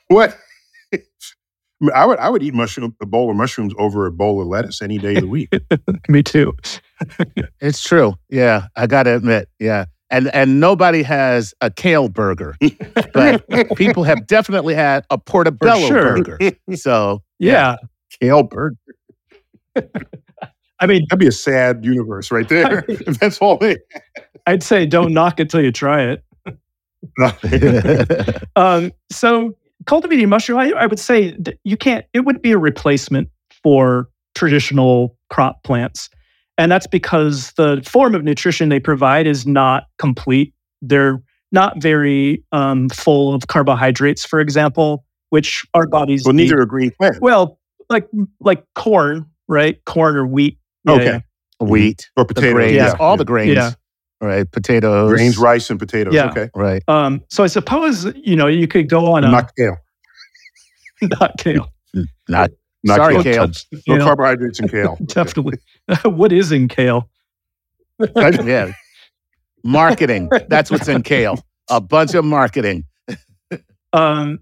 [0.08, 0.38] what?
[0.92, 0.96] I,
[1.80, 4.46] mean, I would I would eat mushroom a bowl of mushrooms over a bowl of
[4.46, 5.52] lettuce any day of the week.
[6.08, 6.54] Me too.
[7.60, 8.14] It's true.
[8.30, 9.50] Yeah, I got to admit.
[9.58, 9.84] Yeah.
[10.14, 12.57] And and nobody has a kale burger,
[13.12, 13.44] but
[13.77, 16.22] people have definitely had a portobello sure.
[16.22, 16.38] burger.
[16.77, 17.77] So Yeah.
[18.20, 18.77] Kale burger.
[20.81, 22.85] I mean, That'd be a sad universe right there.
[22.88, 23.79] if that's all they.
[24.46, 26.24] I'd say don't knock it till you try it.
[28.55, 32.05] Um, so cultivating mushroom, I, I would say that you can't.
[32.12, 33.29] It would be a replacement
[33.62, 36.09] for traditional crop plants,
[36.58, 40.52] and that's because the form of nutrition they provide is not complete.
[40.82, 46.44] They're not very um, full of carbohydrates, for example, which our bodies well, need.
[46.44, 47.18] neither are green plants.
[47.20, 47.58] Well,
[47.90, 48.08] like
[48.40, 49.82] like corn, right?
[49.84, 50.58] Corn or wheat.
[50.84, 51.04] Yeah, Okay.
[51.04, 51.20] yeah.
[51.66, 52.52] wheat, or potatoes.
[52.54, 52.94] grains, yeah.
[53.00, 53.72] all the grains, Yeah.
[54.20, 54.50] right?
[54.50, 56.12] Potatoes, Grains, rice, and potatoes.
[56.14, 56.30] Yeah.
[56.30, 56.50] Okay.
[56.54, 56.82] right?
[56.88, 59.76] Um, so I suppose you know you could go on a Not kale.
[61.02, 61.70] not kale.
[62.28, 62.50] Not,
[62.82, 63.22] Not sorry, kale.
[63.22, 63.46] kale.
[63.46, 64.96] No You know, carbohydrates in kale.
[65.06, 65.58] definitely.
[66.05, 67.09] what is in kale?
[67.99, 68.73] yeah.
[69.62, 70.31] Marketing.
[70.49, 71.38] That's what's in kale.
[71.70, 72.85] A bunch of marketing.
[73.92, 74.40] Um,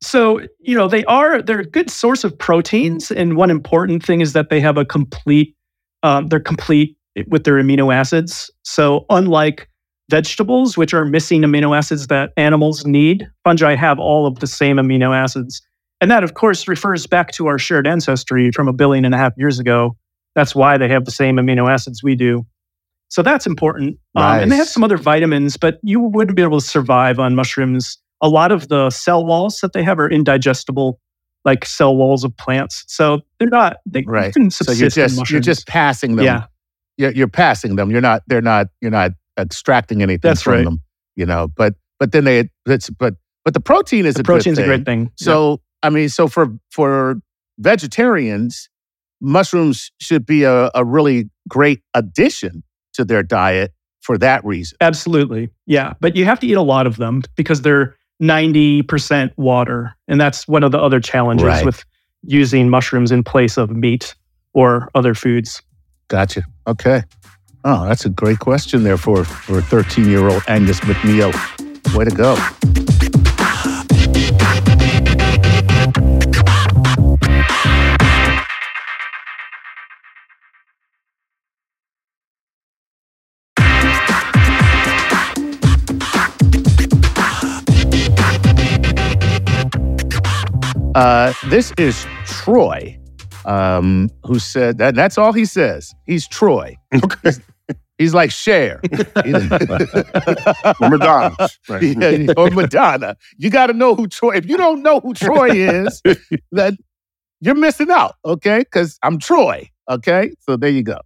[0.00, 4.20] so you know they are they're a good source of proteins, and one important thing
[4.20, 5.56] is that they have a complete.
[6.02, 6.96] Um, they're complete
[7.28, 8.50] with their amino acids.
[8.62, 9.68] So unlike
[10.10, 14.76] vegetables, which are missing amino acids that animals need, fungi have all of the same
[14.76, 15.62] amino acids,
[16.00, 19.18] and that of course refers back to our shared ancestry from a billion and a
[19.18, 19.96] half years ago.
[20.34, 22.46] That's why they have the same amino acids we do.
[23.08, 23.98] So that's important.
[24.16, 27.34] Um, and they have some other vitamins, but you wouldn't be able to survive on
[27.34, 27.98] mushrooms.
[28.20, 30.98] A lot of the cell walls that they have are indigestible,
[31.44, 32.84] like cell walls of plants.
[32.88, 34.32] So they're not, they right.
[34.32, 36.24] can subsist so you're just you're just passing them.
[36.24, 36.46] Yeah.
[36.96, 37.90] You're, you're passing them.
[37.90, 38.22] You're not.
[38.26, 38.68] They're not.
[38.80, 40.64] You're not extracting anything That's from right.
[40.64, 40.80] them.
[41.16, 41.48] You know.
[41.48, 42.50] But but then they.
[42.66, 45.10] That's but but the protein is the a protein's good a great thing.
[45.16, 47.16] So I mean, so for for
[47.58, 48.68] vegetarians,
[49.24, 52.62] mushrooms should be a, a really great addition
[52.94, 54.76] to their diet for that reason.
[54.80, 55.48] Absolutely.
[55.66, 55.94] Yeah.
[56.00, 59.94] But you have to eat a lot of them because they're 90% water.
[60.08, 61.64] And that's one of the other challenges Right.
[61.64, 61.84] with
[62.22, 64.14] using mushrooms in place of meat
[64.52, 65.62] or other foods.
[66.08, 66.42] Gotcha.
[66.66, 67.02] Okay.
[67.64, 71.32] Oh, that's a great question there for for 13 year old Angus McNeil.
[71.96, 73.03] Way to go.
[90.94, 92.98] Uh, this is Troy,
[93.46, 94.94] um, who said that.
[94.94, 95.92] That's all he says.
[96.06, 96.76] He's Troy.
[96.94, 97.32] Okay.
[97.98, 98.80] He's like Cher.
[100.80, 101.48] Or Madonna.
[101.68, 101.82] Right.
[102.28, 103.16] Yeah, or Madonna.
[103.38, 104.36] You got to know who Troy.
[104.36, 106.02] If you don't know who Troy is,
[106.52, 106.76] then
[107.40, 108.16] you're missing out.
[108.24, 109.70] Okay, because I'm Troy.
[109.90, 110.98] Okay, so there you go.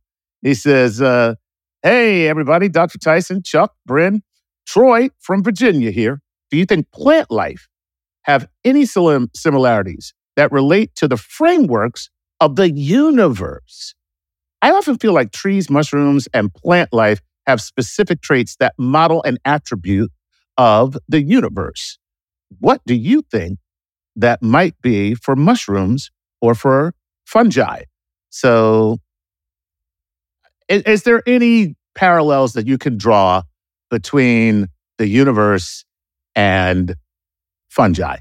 [0.42, 1.34] He says, uh,
[1.82, 2.98] "Hey, everybody, Dr.
[2.98, 4.22] Tyson, Chuck, Bryn,
[4.66, 6.20] Troy from Virginia here.
[6.50, 7.68] Do you think plant life
[8.28, 12.10] have any sim- similarities that relate to the frameworks
[12.40, 13.94] of the universe?"
[14.62, 19.38] I often feel like trees, mushrooms, and plant life have specific traits that model an
[19.44, 20.10] attribute
[20.56, 21.98] of the universe.
[22.58, 23.58] What do you think
[24.16, 26.10] that might be for mushrooms
[26.40, 26.94] or for
[27.26, 27.82] fungi?
[28.30, 28.98] So,
[30.68, 33.42] is, is there any parallels that you can draw
[33.90, 35.84] between the universe
[36.34, 36.94] and
[37.68, 38.16] fungi?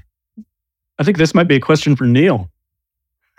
[0.98, 2.50] I think this might be a question for Neil.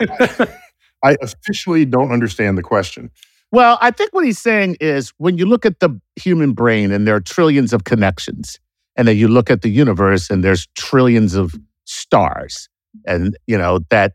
[1.02, 3.10] I officially don't understand the question.
[3.52, 7.06] Well, I think what he's saying is when you look at the human brain and
[7.06, 8.60] there are trillions of connections,
[8.96, 12.68] and then you look at the universe and there's trillions of stars,
[13.06, 14.12] and you know that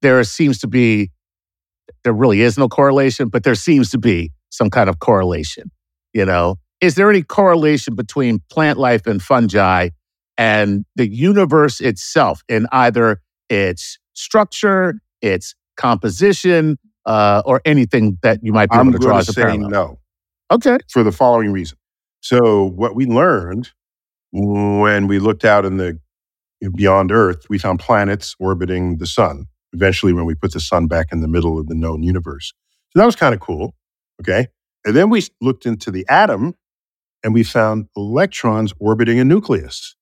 [0.00, 1.10] there seems to be,
[2.04, 5.70] there really is no correlation, but there seems to be some kind of correlation.
[6.14, 9.90] You know, is there any correlation between plant life and fungi
[10.38, 13.20] and the universe itself in either
[13.50, 19.14] its structure, its composition, uh, or anything that you might be I'm able to draw
[19.14, 19.70] going as to a say parallel?
[19.70, 20.00] no
[20.52, 20.78] Okay.
[20.90, 21.78] for the following reason.
[22.22, 23.72] So, what we learned
[24.32, 25.98] when we looked out in the
[26.74, 29.46] beyond Earth, we found planets orbiting the sun.
[29.72, 32.52] Eventually, when we put the sun back in the middle of the known universe,
[32.90, 33.74] so that was kind of cool.
[34.22, 34.48] Okay,
[34.86, 36.54] and then we looked into the atom,
[37.24, 39.96] and we found electrons orbiting a nucleus.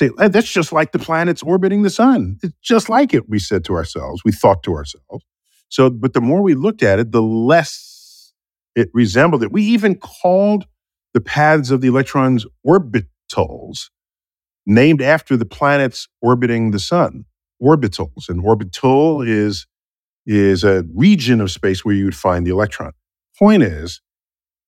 [0.00, 2.38] We say "Eh, that's just like the planets orbiting the sun.
[2.42, 3.28] It's just like it.
[3.28, 4.22] We said to ourselves.
[4.24, 5.24] We thought to ourselves.
[5.68, 8.32] So, but the more we looked at it, the less
[8.74, 9.52] it resembled it.
[9.52, 10.66] We even called
[11.12, 13.90] the paths of the electrons orbitals,
[14.66, 17.24] named after the planets orbiting the sun.
[17.62, 19.66] Orbitals, and orbital is
[20.26, 22.92] is a region of space where you would find the electron.
[23.38, 24.00] Point is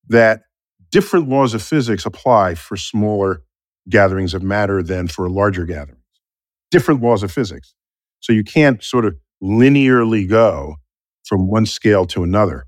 [0.09, 0.43] that
[0.91, 3.43] different laws of physics apply for smaller
[3.89, 6.03] gatherings of matter than for larger gatherings.
[6.71, 7.75] Different laws of physics.
[8.21, 10.77] So you can't sort of linearly go
[11.25, 12.67] from one scale to another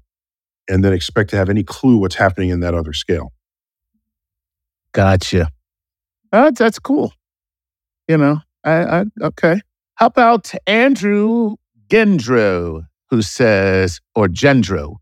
[0.69, 3.33] and then expect to have any clue what's happening in that other scale.
[4.93, 5.49] Gotcha.
[6.33, 7.13] Uh, that's cool.
[8.07, 9.61] You know, I, I okay.
[9.95, 11.57] How about Andrew
[11.89, 14.97] Gendreau, who says, or Gendreau,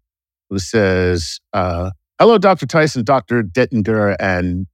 [0.50, 2.66] who says, uh, "Hello, Dr.
[2.66, 3.42] Tyson, Dr.
[3.42, 4.66] Dentinger, and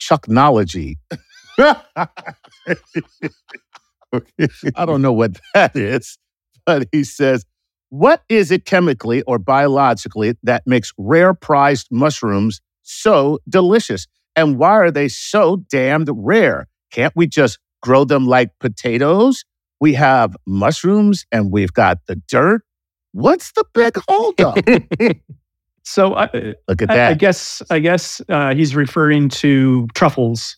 [0.00, 0.96] Chucknology."
[1.58, 2.06] I
[4.84, 6.18] don't know what that is,
[6.66, 7.44] but he says,
[7.90, 14.72] "What is it chemically or biologically that makes rare prized mushrooms so delicious, and why
[14.72, 16.68] are they so damned rare?
[16.90, 19.44] Can't we just grow them like potatoes?
[19.80, 22.62] We have mushrooms and we've got the dirt.
[23.12, 24.58] What's the big holdup?
[25.84, 30.56] So I, Look at I, I guess I guess uh, he's referring to truffles.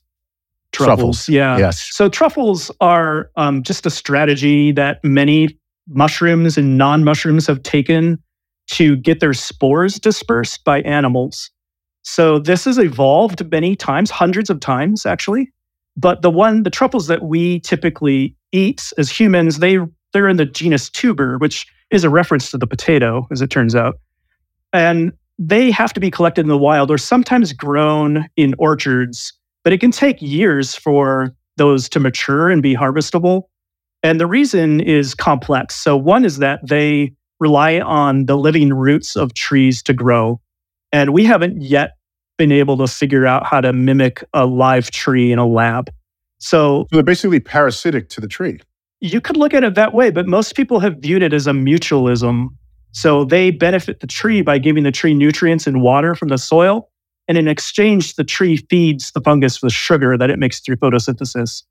[0.72, 1.56] Truffles, yeah.
[1.56, 1.88] yes.
[1.92, 5.58] So truffles are um, just a strategy that many
[5.88, 8.22] mushrooms and non-mushrooms have taken
[8.68, 11.50] to get their spores dispersed by animals.
[12.02, 15.50] So this has evolved many times, hundreds of times actually.
[15.96, 19.78] But the one, the truffles that we typically eat as humans, they
[20.12, 23.74] they're in the genus tuber, which is a reference to the potato, as it turns
[23.74, 23.98] out.
[24.72, 29.33] And they have to be collected in the wild or sometimes grown in orchards,
[29.64, 33.42] but it can take years for those to mature and be harvestable.
[34.02, 35.74] And the reason is complex.
[35.74, 40.40] So, one is that they rely on the living roots of trees to grow.
[40.92, 41.92] And we haven't yet
[42.38, 45.90] been able to figure out how to mimic a live tree in a lab.
[46.38, 48.61] So, So they're basically parasitic to the tree.
[49.00, 51.52] you could look at it that way, but most people have viewed it as a
[51.52, 52.48] mutualism.
[52.96, 56.88] So they benefit the tree by giving the tree nutrients and water from the soil.
[57.28, 61.62] And in exchange, the tree feeds the fungus with sugar that it makes through photosynthesis.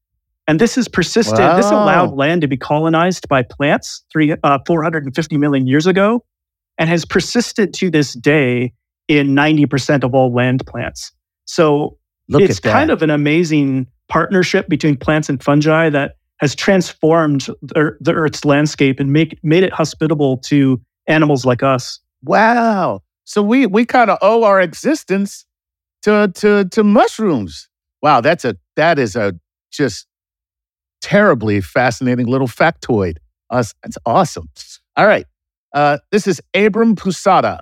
[0.48, 1.40] And this has persisted.
[1.40, 6.24] This allowed land to be colonized by plants three, uh, 450 million years ago
[6.78, 8.72] and has persisted to this day
[9.08, 11.12] in 90% of all land plants.
[11.46, 11.98] So
[12.30, 17.98] Look it's kind of an amazing partnership between plants and fungi that has transformed the,
[18.00, 22.00] the Earth's landscape and make, made it hospitable to animals like us.
[22.24, 23.02] Wow.
[23.24, 25.46] So we we kind of owe our existence
[26.04, 27.68] to to to mushrooms.
[28.02, 29.34] Wow, that's a that is a
[29.72, 30.08] just
[31.02, 33.18] terribly fascinating little factoid.
[33.50, 34.50] Us, that's awesome.
[34.96, 35.26] All right.
[35.74, 37.62] Uh, this is Abram Pusada.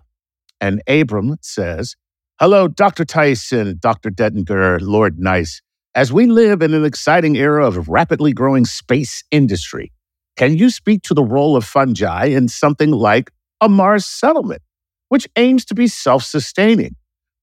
[0.62, 1.96] And Abram says,
[2.40, 3.06] Hello, Dr.
[3.06, 4.10] Tyson, Dr.
[4.10, 5.62] Dentinger, Lord Nice.
[5.96, 9.93] As we live in an exciting era of rapidly growing space industry,
[10.36, 14.62] can you speak to the role of fungi in something like a Mars settlement,
[15.10, 16.96] which aims to be self sustaining?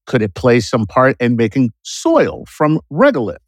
[0.06, 3.38] Could it play some part in making soil from regolith?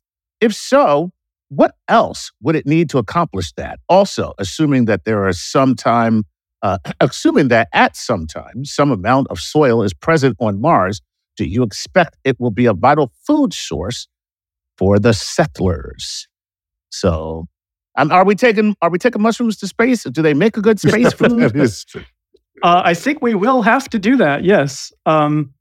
[0.41, 1.11] If so,
[1.49, 3.81] what else would it need to accomplish that?
[3.89, 6.25] Also, assuming that there are some time,
[6.63, 11.01] uh, assuming that at some time some amount of soil is present on Mars,
[11.37, 14.07] do you expect it will be a vital food source
[14.79, 16.29] for the settlers?
[16.91, 17.49] So,
[17.97, 20.05] um, are we taking are we taking mushrooms to space?
[20.05, 21.39] Do they make a good space food?
[21.41, 22.05] That is true.
[22.63, 24.45] Uh, I think we will have to do that.
[24.45, 24.93] Yes.
[25.05, 25.53] Um,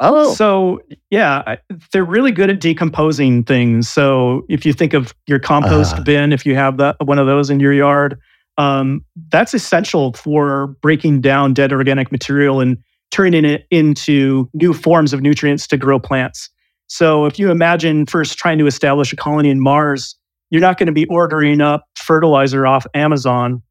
[0.00, 1.56] oh, So yeah,
[1.92, 3.88] they're really good at decomposing things.
[3.88, 6.02] So if you think of your compost Ah.
[6.02, 8.18] bin, if you have that one of those in your yard,
[8.58, 12.76] um, that's essential for breaking down dead organic material and
[13.10, 16.50] turning it into new forms of nutrients to grow plants.
[16.88, 20.14] So if you imagine first trying to establish a colony in Mars,
[20.50, 23.62] you're not going to be ordering up fertilizer off Amazon.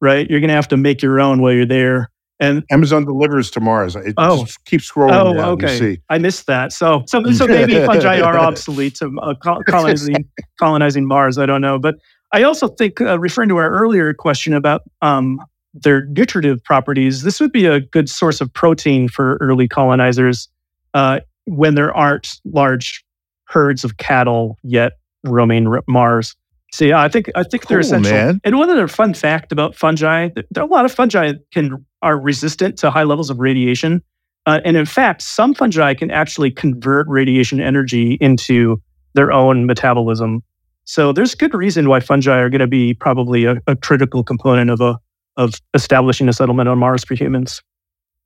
[0.00, 0.28] right?
[0.28, 2.10] You're going to have to make your own while you're there.
[2.40, 3.94] And Amazon delivers to Mars.
[3.94, 4.44] It Oh.
[4.44, 6.00] just keep scrolling oh, okay, see.
[6.08, 6.72] I missed that.
[6.72, 9.34] So, so, so maybe fungi are obsolete to uh,
[9.68, 10.28] colonizing
[10.58, 11.38] colonizing Mars.
[11.38, 11.96] I don't know, but
[12.32, 15.38] I also think uh, referring to our earlier question about um,
[15.72, 20.48] their nutritive properties, this would be a good source of protein for early colonizers
[20.94, 23.04] uh, when there aren't large
[23.44, 24.94] herds of cattle yet
[25.24, 26.34] roaming Mars.
[26.72, 28.12] So yeah, I think I think they're Cool, essential.
[28.12, 28.40] man.
[28.44, 32.18] And one other fun fact about fungi: there are a lot of fungi can are
[32.18, 34.02] resistant to high levels of radiation,
[34.46, 38.80] uh, and in fact, some fungi can actually convert radiation energy into
[39.14, 40.42] their own metabolism.
[40.84, 44.70] So there's good reason why fungi are going to be probably a, a critical component
[44.70, 44.98] of a
[45.36, 47.62] of establishing a settlement on Mars for humans.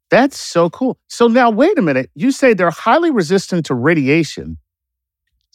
[0.08, 0.98] That's so cool.
[1.08, 2.10] So now, wait a minute.
[2.14, 4.56] You say they're highly resistant to radiation.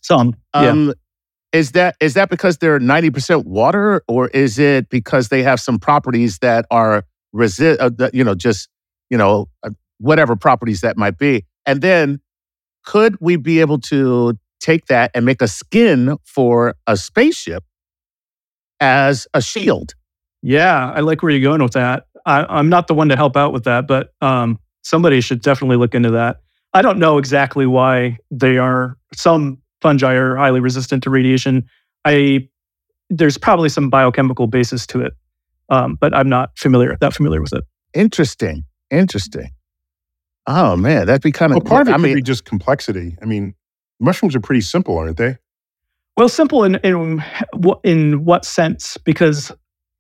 [0.02, 0.92] Some, yeah.
[1.54, 5.60] Is that is that because they're ninety percent water, or is it because they have
[5.60, 7.80] some properties that are resist?
[7.82, 8.70] Uh, you know, just
[9.10, 11.46] you know, uh, whatever properties that might be.
[11.66, 12.22] And then,
[12.86, 17.64] could we be able to take that and make a skin for a spaceship
[18.80, 19.94] as a shield?
[20.42, 22.06] Yeah, I like where you're going with that.
[22.26, 25.78] I, I'm not the one to help out with that, but um, somebody should definitely
[25.78, 26.38] look into that.
[26.74, 28.98] I don't know exactly why they are.
[29.14, 31.66] Some fungi are highly resistant to radiation.
[32.06, 32.48] I
[33.10, 35.14] there's probably some biochemical basis to it,
[35.70, 37.64] um, but I'm not familiar that familiar with it.
[37.94, 38.64] Interesting.
[38.90, 39.50] Interesting.
[40.48, 41.58] Oh man, that'd be kind of.
[41.58, 43.18] Well, part of it I could mean, be just complexity.
[43.22, 43.54] I mean,
[44.00, 45.38] mushrooms are pretty simple, aren't they?
[46.18, 47.24] Well, simple in in
[47.54, 48.98] what in what sense?
[49.06, 49.52] Because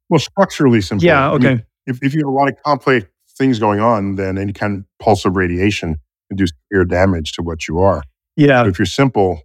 [0.10, 1.06] Well, structurally simple.
[1.06, 3.06] yeah, I mean, okay, if, if you have a lot of complex
[3.38, 5.96] things going on, then any kind of pulse of radiation
[6.30, 8.04] can do severe damage to what you are.
[8.36, 9.42] yeah, But if you're simple,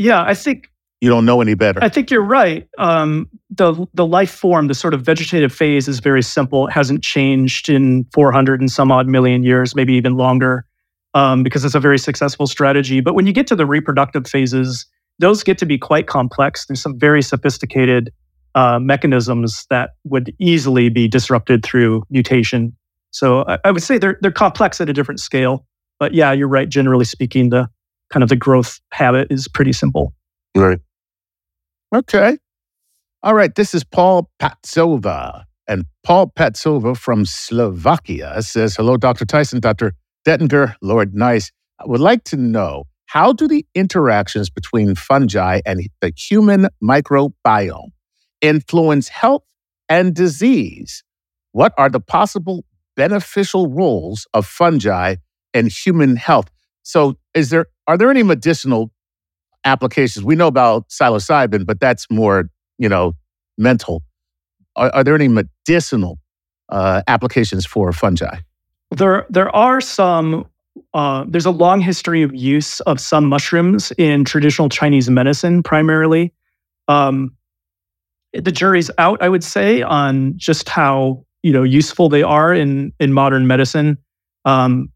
[0.00, 0.22] yeah.
[0.22, 0.70] I think
[1.00, 1.82] you don't know any better.
[1.82, 2.68] I think you're right.
[2.78, 6.68] Um, the the life form, the sort of vegetative phase, is very simple.
[6.68, 10.66] It hasn't changed in 400 and some odd million years, maybe even longer,
[11.14, 13.00] um, because it's a very successful strategy.
[13.00, 14.86] But when you get to the reproductive phases,
[15.18, 16.66] those get to be quite complex.
[16.66, 18.12] There's some very sophisticated
[18.54, 22.76] uh, mechanisms that would easily be disrupted through mutation.
[23.10, 25.66] So I, I would say they're they're complex at a different scale.
[25.98, 26.68] But yeah, you're right.
[26.68, 27.68] Generally speaking, the
[28.10, 30.12] kind of the growth habit is pretty simple.
[30.56, 30.78] right?
[31.94, 32.38] Okay.
[33.22, 33.54] All right.
[33.54, 35.44] This is Paul Patsova.
[35.68, 39.24] And Paul Patsova from Slovakia says, Hello, Dr.
[39.24, 39.92] Tyson, Dr.
[40.26, 41.52] Dentinger, Lord Nice.
[41.78, 47.90] I would like to know how do the interactions between fungi and the human microbiome
[48.40, 49.44] influence health
[49.88, 51.02] and disease?
[51.52, 52.64] What are the possible
[52.96, 55.16] beneficial roles of fungi
[55.52, 56.50] in human health?
[56.82, 58.92] So, is there are there any medicinal
[59.64, 60.24] applications?
[60.24, 63.14] We know about psilocybin, but that's more, you know,
[63.58, 64.04] mental.
[64.76, 66.20] Are, are there any medicinal
[66.68, 68.38] uh, applications for fungi?
[68.92, 70.46] There, there are some.
[70.94, 76.32] Uh, there's a long history of use of some mushrooms in traditional Chinese medicine, primarily.
[76.86, 77.32] Um,
[78.32, 82.92] the jury's out, I would say, on just how you know useful they are in
[83.00, 83.98] in modern medicine.
[84.44, 84.92] Um,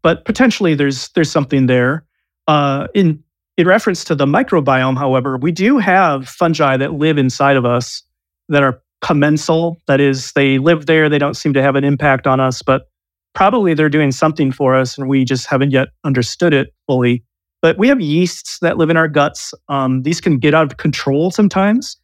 [0.00, 2.06] but potentially, there's there's something there.
[2.46, 3.22] Uh, in
[3.56, 8.02] in reference to the microbiome, however, we do have fungi that live inside of us
[8.48, 9.76] that are commensal.
[9.88, 11.08] That is, they live there.
[11.08, 12.88] They don't seem to have an impact on us, but
[13.34, 17.24] probably they're doing something for us, and we just haven't yet understood it fully.
[17.60, 19.54] But we have yeasts that live in our guts.
[19.68, 21.96] Um, these can get out of control sometimes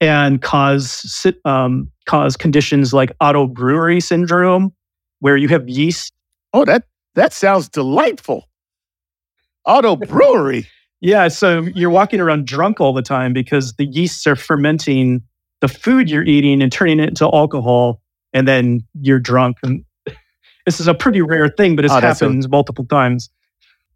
[0.00, 4.72] and cause um, cause conditions like auto brewery syndrome,
[5.20, 6.12] where you have yeast.
[6.52, 6.84] Oh, that
[7.14, 8.48] that sounds delightful.
[9.68, 10.66] Auto brewery.
[11.00, 15.22] Yeah, so you're walking around drunk all the time because the yeasts are fermenting
[15.60, 18.00] the food you're eating and turning it into alcohol,
[18.32, 19.58] and then you're drunk.
[19.62, 19.84] And
[20.66, 23.30] this is a pretty rare thing, but it's Oh, a- multiple times.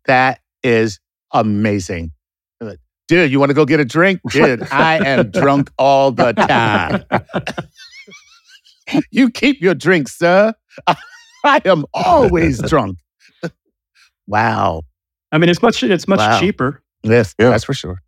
[0.06, 1.00] That is
[1.32, 2.12] amazing.
[3.08, 4.20] Dude, you want to go get a drink?
[4.30, 7.04] Dude, I am drunk all the time.
[9.10, 10.54] you keep your drink, sir.
[11.44, 12.98] I am always drunk.
[14.26, 14.82] wow.
[15.32, 16.38] I mean, it's much it's much Wow.
[16.38, 16.82] cheaper.
[17.02, 17.50] Yes, Yeah.
[17.50, 18.00] that's for sure.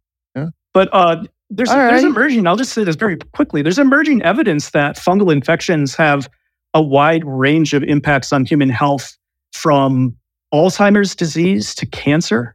[0.73, 2.11] But uh, there's All there's right.
[2.11, 2.47] emerging.
[2.49, 3.63] I'll just say this very quickly.
[3.63, 6.29] There's emerging evidence that fungal infections have
[6.75, 9.17] a wide range of impacts on human health,
[9.53, 10.17] from
[10.53, 12.55] Alzheimer's disease to cancer.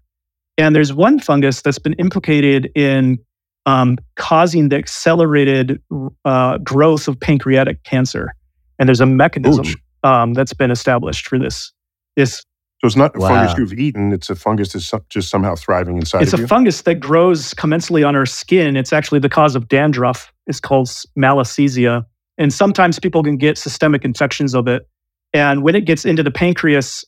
[0.58, 3.18] And there's one fungus that's been implicated in
[3.66, 5.82] um, causing the accelerated
[6.26, 8.34] uh, growth of pancreatic cancer.
[8.78, 9.66] And there's a mechanism
[10.04, 11.72] um, that's been established for this.
[12.18, 12.44] This
[12.82, 13.28] So it's not a Wow.
[13.28, 16.48] fungus you've eaten; it's a fungus that's just somehow thriving inside it's of a you.
[16.48, 18.78] fungus that grows commensally on our skin.
[18.78, 20.32] It's actually the cause of dandruff.
[20.48, 22.06] It's called malassezia,
[22.38, 24.88] And sometimes people can get systemic infections of it.
[25.34, 27.04] And when it gets into the pancreas,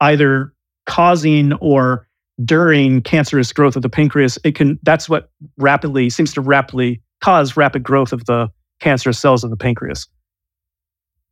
[0.00, 0.54] either
[0.86, 2.08] causing or
[2.42, 7.56] during cancerous growth of the pancreas, it can that's what rapidly seems to rapidly cause
[7.58, 8.48] rapid growth of the
[8.80, 10.08] cancerous cells of the pancreas.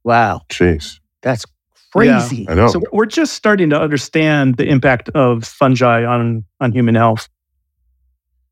[0.05, 0.43] Wow.
[0.51, 1.01] Jeez.
[1.23, 1.47] That's
[1.93, 2.47] crazy.
[2.49, 2.69] I know.
[2.69, 7.29] So we're just starting to understand the impact of fungi on on human health.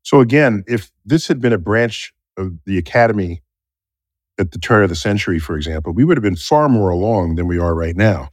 [0.03, 3.43] So again, if this had been a branch of the academy
[4.39, 7.35] at the turn of the century, for example, we would have been far more along
[7.35, 8.29] than we are right now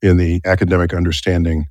[0.00, 1.66] in the academic understanding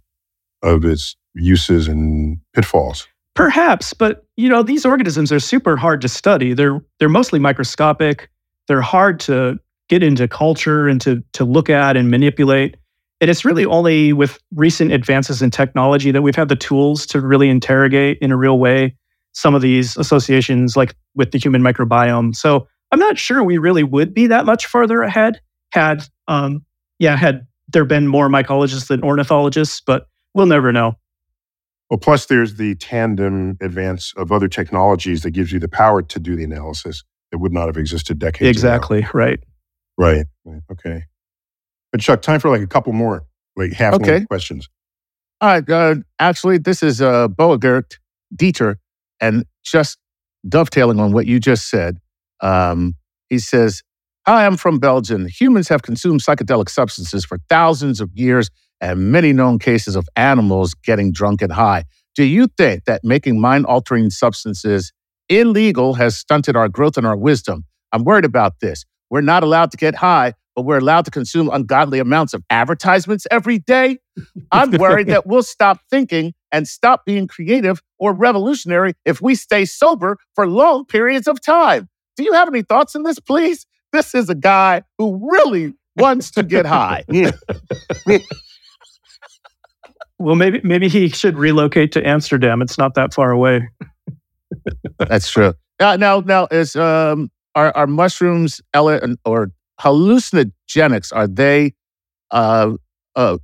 [0.62, 3.08] of its uses and pitfalls.
[3.36, 6.54] Perhaps, but you know, these organisms are super hard to study.
[6.54, 8.30] They're they're mostly microscopic.
[8.68, 9.60] They're hard to
[9.90, 12.78] get into culture and to to look at and manipulate.
[13.22, 17.20] And it's really only with recent advances in technology that we've had the tools to
[17.20, 18.96] really interrogate in a real way
[19.34, 22.36] some of these associations like with the human microbiome.
[22.36, 26.66] So I'm not sure we really would be that much further ahead had um
[27.00, 30.96] yeah, had there been more mycologists than ornithologists, but we'll never know.
[31.90, 36.20] Well, plus there's the tandem advance of other technologies that gives you the power to
[36.20, 38.50] do the analysis that would not have existed decades ago.
[38.50, 39.40] Exactly, right.
[40.00, 40.26] Right.
[40.46, 40.62] right.
[40.72, 41.04] Okay.
[41.92, 43.26] But Chuck, time for like a couple more,
[43.56, 44.26] like half Okay.
[44.26, 44.70] questions.
[45.42, 45.70] All right.
[45.70, 47.98] Uh, actually, this is uh, Boegert
[48.36, 48.76] Dieter.
[49.22, 49.98] And just
[50.48, 51.98] dovetailing on what you just said,
[52.42, 52.96] um,
[53.30, 53.84] he says,
[54.26, 55.28] Hi, I'm from Belgium.
[55.28, 60.74] Humans have consumed psychedelic substances for thousands of years and many known cases of animals
[60.74, 61.84] getting drunk and high.
[62.16, 64.94] Do you think that making mind altering substances
[65.30, 67.66] illegal has stunted our growth and our wisdom?
[67.92, 68.86] I'm worried about this.
[69.10, 73.26] We're not allowed to get high, but we're allowed to consume ungodly amounts of advertisements
[73.32, 74.00] every day.
[74.52, 79.66] I'm worried that we'll stop thinking and stop being creative or revolutionary if we stay
[79.66, 81.90] sober for long periods of time.
[82.18, 83.66] Do you have any thoughts on this, please?
[83.92, 87.04] This is a guy who really wants to get high.
[90.20, 92.62] Well, maybe maybe he should relocate to Amsterdam.
[92.62, 93.70] It's not that far away.
[94.98, 95.54] That's true.
[95.80, 101.12] Now, now, now is um, are are mushrooms ele- or hallucinogenics?
[101.16, 101.74] Are they
[102.32, 102.72] uh,
[103.16, 103.38] uh,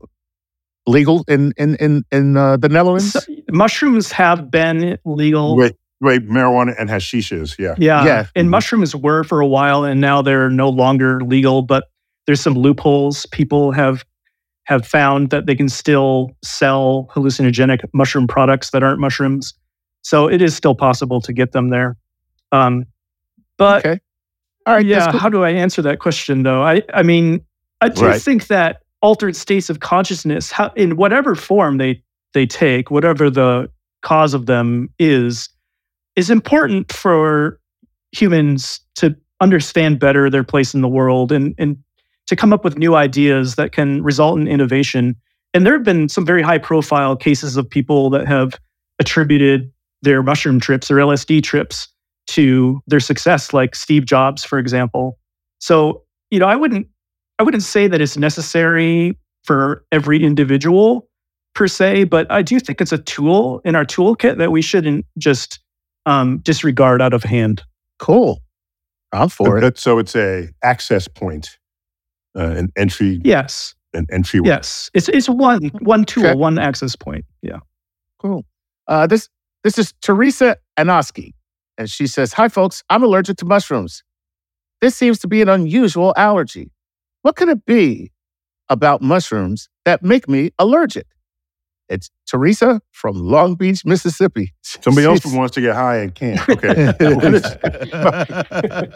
[0.88, 3.14] legal in in in in uh, the Netherlands?
[3.14, 5.56] So, mushrooms have been legal.
[5.58, 7.58] Wait, wait, marijuana and hashishes.
[7.58, 7.76] Yeah.
[7.78, 8.06] Yeah.
[8.06, 8.26] Yeah.
[8.36, 8.52] And Mhm.
[8.52, 11.86] mushrooms were for a while and now they're no longer legal, but
[12.28, 13.26] there's some loopholes.
[13.28, 14.04] People have
[14.66, 19.54] have found that they can still sell hallucinogenic mushroom products that aren't mushrooms.
[20.02, 21.98] So it is still possible to get them there.
[22.52, 22.86] Um,
[23.58, 24.00] but okay.
[24.66, 24.86] All right.
[24.86, 25.20] yeah, cool.
[25.20, 26.64] how do I answer that question though?
[26.64, 27.42] I I mean,
[27.82, 28.22] I do Right.
[28.22, 32.02] think that altered states of consciousness, how, in whatever form they
[32.34, 33.70] they take, whatever the
[34.02, 35.50] cause of them is,
[36.16, 37.60] is important for
[38.12, 41.78] humans to understand better their place in the world and and
[42.28, 45.16] to come up with new ideas that can result in innovation.
[45.54, 48.60] And there have been some very high profile cases of people that have
[49.00, 51.88] attributed their mushroom trips or LSD trips
[52.28, 55.18] to their success, like Steve Jobs, for example.
[55.60, 56.88] So, you know, I wouldn't
[57.40, 61.08] I wouldn't say that it's necessary for every individual
[61.54, 65.06] per se, but I do think it's a tool in our toolkit that we shouldn't
[65.18, 65.60] just
[66.06, 67.64] um, disregard out of hand.
[68.00, 68.40] Cool.
[69.14, 69.62] I'm for it.
[69.62, 71.58] That- so it's a access point,
[72.38, 74.42] uh, an entry, Yes, an entry.
[74.44, 76.36] yes, it's it's one one tool, Okay.
[76.36, 77.24] one access point.
[77.42, 77.60] Yeah.
[78.20, 78.44] Cool.
[78.88, 79.30] Uh, this
[79.64, 81.32] this is Teresa Anoski,
[81.78, 82.84] and she says, "Hi, folks.
[82.90, 84.04] I'm allergic to mushrooms.
[84.82, 86.72] This seems to be an unusual allergy.
[87.22, 88.12] What could it be
[88.70, 91.08] about mushrooms that make me allergic?"
[91.88, 94.52] It's Teresa from Long Beach, Mississippi.
[94.64, 96.42] Somebody else wants to get high and can't.
[96.50, 96.94] Okay.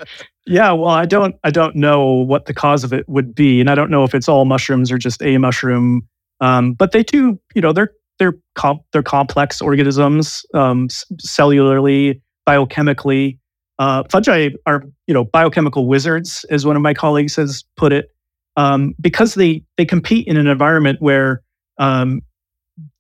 [0.46, 3.70] Yeah, well, I don't I don't know what the cause of it would be, and
[3.70, 6.08] I don't know if it's all mushrooms or just a mushroom.
[6.42, 12.20] Um, but they do, you know, they're they're com- they're complex organisms, um, s- cellularly,
[12.48, 13.38] biochemically.
[13.78, 18.12] Uh, fungi are, you know, biochemical wizards, as one of my colleagues has put it,
[18.58, 21.42] um, because they they compete in an environment where
[21.78, 22.22] um,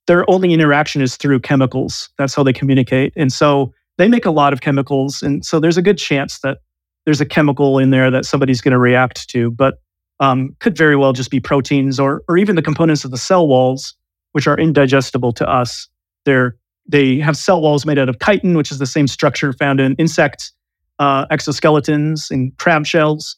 [0.07, 2.09] their only interaction is through chemicals.
[2.17, 5.77] That's how they communicate, and so they make a lot of chemicals, and so there's
[5.77, 6.59] a good chance that
[7.05, 9.81] there's a chemical in there that somebody's going to react to, but
[10.19, 13.47] um, could very well just be proteins or or even the components of the cell
[13.47, 13.95] walls,
[14.31, 15.89] which are indigestible to us.
[16.25, 16.55] They're
[16.89, 19.95] they have cell walls made out of chitin, which is the same structure found in
[19.95, 20.51] insect
[20.97, 23.37] uh, exoskeletons and crab shells.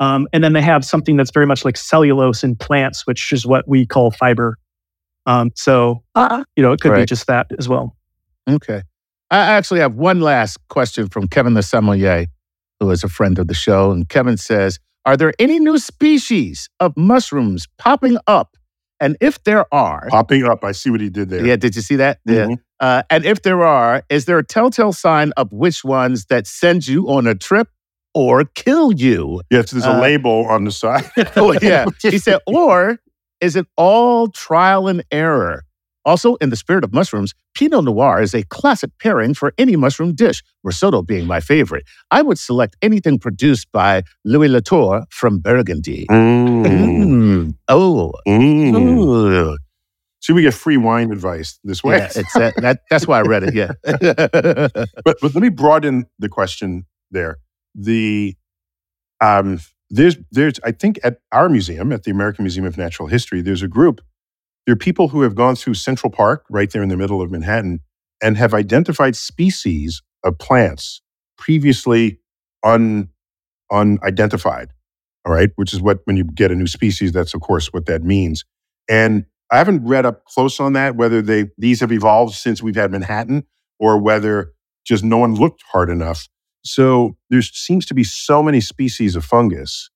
[0.00, 3.44] Um, and then they have something that's very much like cellulose in plants, which is
[3.44, 4.56] what we call fiber.
[5.26, 6.02] Um, so,
[6.56, 7.96] you know, it could be just that as well.
[8.48, 8.82] Okay.
[9.30, 12.26] I actually have one last question from Kevin the Sommelier,
[12.80, 13.90] who is a friend of the show.
[13.90, 18.56] And Kevin says, Are there any new species of mushrooms popping up?
[19.02, 20.62] And if there are, Popping up.
[20.64, 21.44] I see what he did there.
[21.44, 22.20] yeah, did you see that?
[22.24, 22.46] Yeah.
[22.46, 22.56] Mhm.
[22.78, 26.86] Uh, and if there are, is there a telltale sign of which ones that send
[26.86, 27.68] you on a trip
[28.14, 29.42] or kill you?
[29.50, 31.10] Yes, there's a Uh, label on the side.
[31.36, 31.86] oh, yeah.
[32.02, 32.98] He said, or
[33.40, 35.64] is it all trial and error?
[36.04, 40.14] Also, in the spirit of mushrooms, Pinot Noir is a classic pairing for any mushroom
[40.14, 41.84] dish, risotto being my favorite.
[42.10, 46.06] I would select anything produced by Louis Latour from Burgundy.
[46.10, 46.66] Mm.
[46.66, 47.54] Mm.
[47.68, 48.74] Oh, Mm.
[48.74, 49.56] Ooh.
[50.32, 51.98] We get free wine advice this way.
[51.98, 52.80] yeah, it's that, that.
[52.90, 53.54] That's why I read it.
[53.54, 53.72] Yeah.
[53.84, 57.38] but, but let me broaden the question there.
[57.74, 58.34] The
[59.20, 63.42] um, there's there's I think at our museum, at the American Museum of Natural History,
[63.42, 64.00] there's a group.
[64.66, 67.30] There are people who have gone through Central Park, right there in the middle of
[67.30, 67.80] Manhattan,
[68.22, 71.02] and have identified species of plants
[71.36, 72.20] previously
[72.62, 73.08] un
[73.72, 74.70] unidentified.
[75.24, 77.86] All right, which is what when you get a new species, that's of course what
[77.86, 78.44] that means.
[78.88, 82.76] And I haven't read up close on that whether they these have evolved since we've
[82.76, 83.44] had Manhattan
[83.78, 84.52] or whether
[84.84, 86.28] just no one looked hard enough.
[86.64, 89.90] So there seems to be so many species of fungus.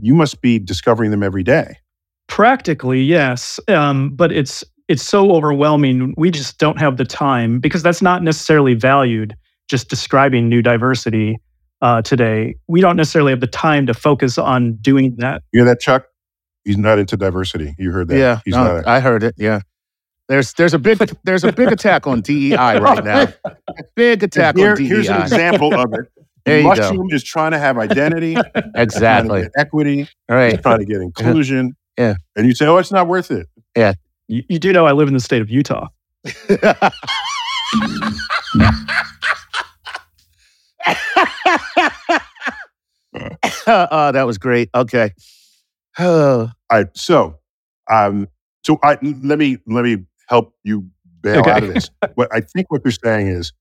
[0.00, 1.78] You must be discovering them every day.
[2.36, 6.12] Practically, yes, um, but it's it's so overwhelming.
[6.18, 9.34] We just don't have the time because that's not necessarily valued.
[9.70, 11.38] Just describing new diversity
[11.80, 15.40] uh, today, we don't necessarily have the time to focus on doing that.
[15.54, 16.08] You hear that, Chuck?
[16.66, 17.74] He's not into diversity.
[17.78, 18.18] You heard that?
[18.18, 18.40] yeah.
[18.44, 18.84] He's no, not.
[18.84, 19.34] a- I heard it.
[19.38, 19.60] Yeah.
[20.28, 23.28] There's there's a big there's a big attack on DEI right now.
[23.94, 24.84] Big attack Here- on DEI.
[24.88, 26.00] here's an example of it.
[26.44, 26.68] There you go.
[26.68, 29.42] Mushroom is trying to have identity, trying to Exactly.
[29.42, 30.62] get equity, All it's right.
[30.62, 31.74] trying to get inclusion.
[31.98, 32.14] Yeah.
[32.36, 33.46] And you say, oh, it's not worth it.
[33.76, 33.94] Yeah.
[34.28, 35.88] You, you do know I live in the state of Utah.
[43.66, 44.70] oh, that was great.
[44.74, 45.10] Okay.
[45.98, 46.86] All right.
[46.94, 47.38] So,
[47.90, 48.28] um,
[48.64, 50.88] so I let me let me help you
[51.22, 51.50] bail Okay.
[51.50, 51.90] out of this.
[52.14, 53.52] what I think what you're saying is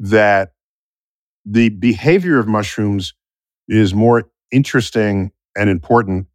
[0.00, 0.52] that
[1.44, 3.14] the behavior of mushrooms
[3.68, 6.26] is more interesting and important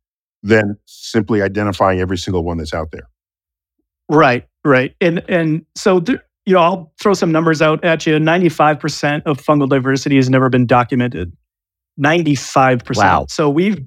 [0.46, 3.10] than simply identifying every single one that's out there.
[4.08, 8.20] Right, right, and and so there, you know I'll throw some numbers out at you.
[8.20, 11.36] Ninety five percent of fungal diversity has never been documented.
[12.00, 12.56] 95%.
[12.56, 12.78] Wow.
[12.80, 13.32] percent.
[13.32, 13.80] So we've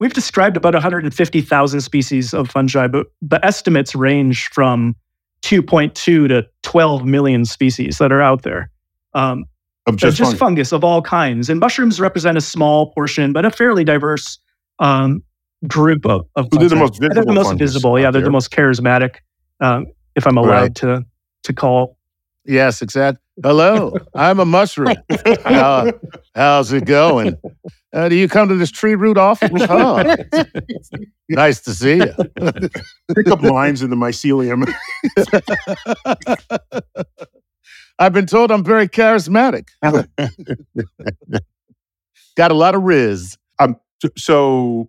[0.00, 4.48] we've described about one hundred and fifty thousand species of fungi, but the estimates range
[4.52, 4.96] from
[5.40, 8.70] two point two to twelve million species that are out there.
[9.14, 9.44] Um,
[9.86, 10.38] Of just, just, just fungus.
[10.38, 14.38] fungus of all kinds, and mushrooms represent a small portion, but a fairly diverse
[14.80, 15.22] um,
[15.68, 16.26] group of.
[16.36, 16.82] of they're the fungi.
[16.84, 17.26] most They're visible.
[17.26, 17.98] the most visible.
[18.00, 19.16] Yeah, they're the most charismatic.
[19.60, 19.86] Um,
[20.16, 20.74] if I'm allowed Right.
[20.76, 21.04] to
[21.44, 21.96] to call.
[22.44, 23.20] yes, exactly.
[23.42, 24.94] Hello, I'm a mushroom.
[25.44, 25.90] How,
[26.36, 27.36] how's it going?
[27.92, 29.50] Uh, do you come to this tree root often?
[29.62, 30.16] Oh,
[31.28, 32.12] nice to see you.
[33.14, 34.72] Pick up lines in the mycelium.
[37.98, 39.68] I've been told I'm very charismatic.
[42.36, 43.36] Got a lot of riz.
[43.60, 44.88] So- So,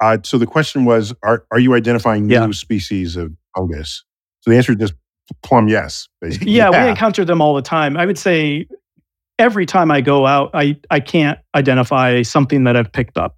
[0.00, 2.50] uh, so the question was: Are are you identifying new Yeah.
[2.52, 4.04] species of fungus?
[4.40, 4.94] So the answer is just
[5.42, 6.08] plumb yes.
[6.20, 6.52] Basically.
[6.52, 6.84] Yeah, Yeah.
[6.84, 7.96] we encounter them all the time.
[7.96, 8.66] I would say
[9.38, 13.36] every time I go out, I I can't identify something that I've picked up,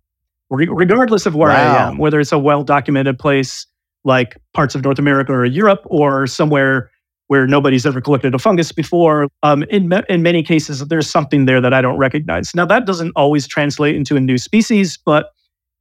[0.50, 3.66] Re- regardless of where I am, whether it's a well documented place
[4.04, 6.90] like parts of North America or Europe, or somewhere
[7.26, 9.28] where nobody's ever collected a fungus before.
[9.42, 12.54] Um, in ma- in many cases, there's something there that I don't recognize.
[12.54, 15.26] Now that doesn't always translate into a new species, but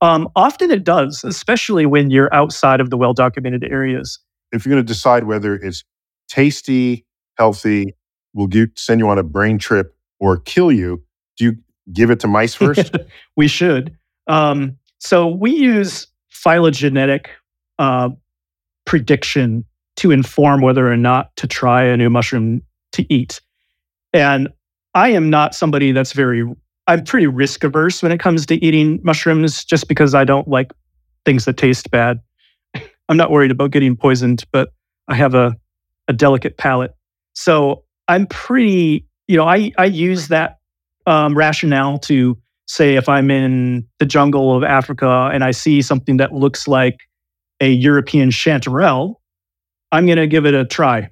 [0.02, 4.20] um, often it does, especially when you're outside of the well documented areas.
[4.52, 5.84] If you're going to decide whether it's
[6.30, 7.06] tasty,
[7.38, 7.96] healthy,
[8.34, 11.04] will give, send you on a brain trip or kill you,
[11.38, 11.58] do you
[11.92, 12.96] give it to mice first?
[13.36, 13.96] we should.
[14.28, 17.30] Um, so we use phylogenetic
[17.80, 18.10] uh,
[18.86, 19.66] prediction
[19.98, 22.62] to inform whether or not to try a new mushroom
[22.94, 23.42] to eat.
[24.14, 24.50] And
[24.94, 26.44] I am not somebody that's very,
[26.88, 30.72] I'm pretty risk averse when it comes to eating mushrooms just because I don't like
[31.26, 32.20] things that taste bad.
[33.10, 34.70] I'm not worried about getting poisoned, but
[35.08, 35.56] I have a,
[36.08, 36.92] a delicate palate.
[37.34, 40.60] So I'm pretty, you know, I, I use that
[41.06, 46.18] um, rationale to say if I'm in the jungle of Africa and I see something
[46.18, 47.00] that looks like
[47.60, 49.16] a European chanterelle,
[49.92, 51.10] I'm going to give it a try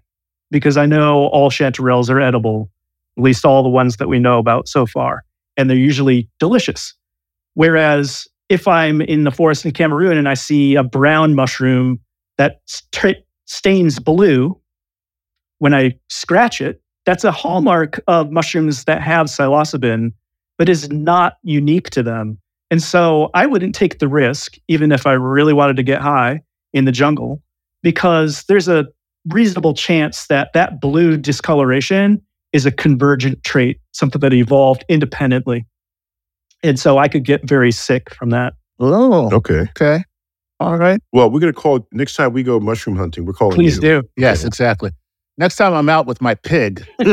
[0.52, 2.70] because I know all chanterelles are edible,
[3.18, 5.24] at least all the ones that we know about so far,
[5.58, 6.94] and they're usually delicious.
[7.54, 12.00] Whereas if I'm in the forest in Cameroon and I see a brown mushroom
[12.38, 14.60] that st- stains blue,
[15.60, 20.12] when I scratch it, that's a hallmark of mushrooms that have psilocybin,
[20.58, 22.40] but is not unique to them.
[22.72, 26.42] And so I wouldn't take the risk, even if I really wanted to get high
[26.74, 27.42] in the jungle,
[27.84, 28.88] because there's a
[29.30, 32.22] reasonable chance that that blue discoloration
[32.56, 35.66] is a convergent trait, something that evolved independently.
[36.64, 38.54] And so I could get very sick from that.
[38.80, 39.62] Oh, Okay.
[39.78, 40.04] okay.
[40.60, 41.00] All right.
[41.12, 43.26] Well, we're going to call next time we go mushroom hunting.
[43.26, 43.82] We're calling Please you.
[43.82, 44.04] do.
[44.16, 44.92] Yes, exactly.
[45.38, 46.86] Next time I'm out with my pig.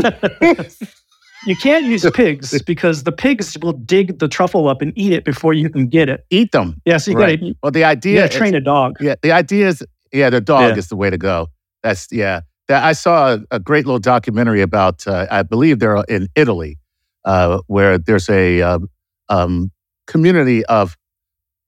[1.44, 5.24] You can't use pigs because the pigs will dig the truffle up and eat it
[5.24, 6.24] before you can get it.
[6.30, 6.80] Eat them.
[6.84, 7.36] Yeah, so you Right.
[7.40, 8.98] gotta, you Well, the idea gotta train a dog.
[9.00, 9.82] Yeah, the idea is,
[10.12, 10.76] yeah, the dog Yeah.
[10.78, 11.48] is the way to go.
[11.82, 12.42] That's yeah.
[12.72, 15.06] That I saw a, great little documentary about.
[15.06, 16.78] Uh, I believe they're in Italy,
[17.22, 18.88] uh, where there's a um,
[19.28, 19.70] um,
[20.06, 20.96] community of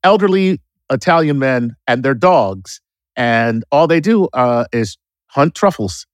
[0.02, 2.80] elderly Italian men and their dogs,
[3.16, 4.96] and all they do uh, is
[5.26, 6.06] hunt truffles.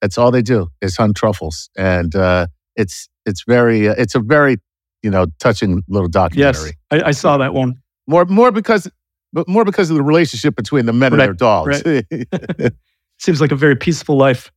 [0.00, 4.20] That's all they do is hunt truffles, and uh, it's it's very uh, it's a
[4.20, 4.56] very
[5.04, 6.72] you know touching little documentary.
[6.90, 7.76] Yes, I, I saw that one.
[8.08, 8.90] More more because
[9.32, 11.80] but more because of the relationship between the men and their dogs.
[13.22, 14.50] Seems like a very peaceful life.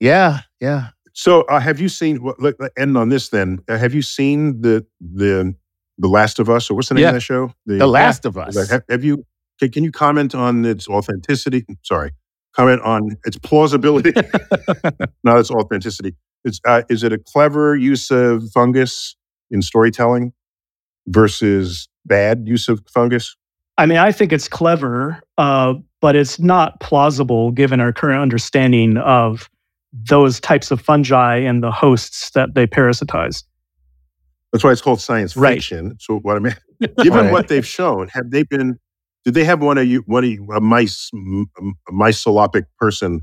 [0.00, 0.88] yeah, yeah.
[1.12, 2.22] So, uh, have you seen?
[2.22, 3.58] Well, let, let- end on this then.
[3.68, 5.54] Uh, have you seen the the
[5.98, 7.08] the Last of Us, or what's the name Yeah.
[7.08, 7.52] of that show?
[7.66, 8.54] The Last of Us.
[8.70, 9.24] Have, have you?
[9.58, 11.64] Can, can you comment on its authenticity?
[11.82, 12.10] Sorry,
[12.54, 14.12] comment on its plausibility.
[15.24, 16.14] Not its authenticity.
[16.44, 19.16] It's uh, is it a clever use of fungus
[19.50, 20.32] in storytelling
[21.06, 23.36] versus bad use of fungus?
[23.78, 28.96] I mean, I think it's clever, uh, but it's not plausible given our current understanding
[28.98, 29.50] of
[29.92, 33.44] those types of fungi and the hosts that they parasitize.
[34.52, 35.54] That's why it's called science Right.
[35.56, 35.96] fiction.
[36.00, 36.56] So what I mean,
[37.02, 37.32] given Right.
[37.32, 38.78] what they've shown, have they been?
[39.24, 43.22] Did they have one of you, one of you, a mice, a mycelopic person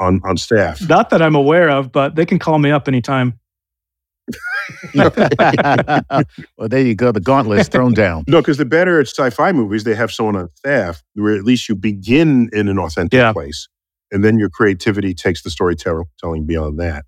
[0.00, 0.88] on on staff?
[0.88, 3.38] Not that I'm aware of, but they can call me up anytime.
[6.56, 7.12] well, there you go.
[7.12, 8.24] The gauntlet is thrown down.
[8.28, 11.68] No, because the better at sci-fi movies, they have someone on staff where at least
[11.68, 13.32] you begin in an authentic Yeah.
[13.32, 13.68] place,
[14.10, 17.04] and then your creativity takes the storytelling beyond that.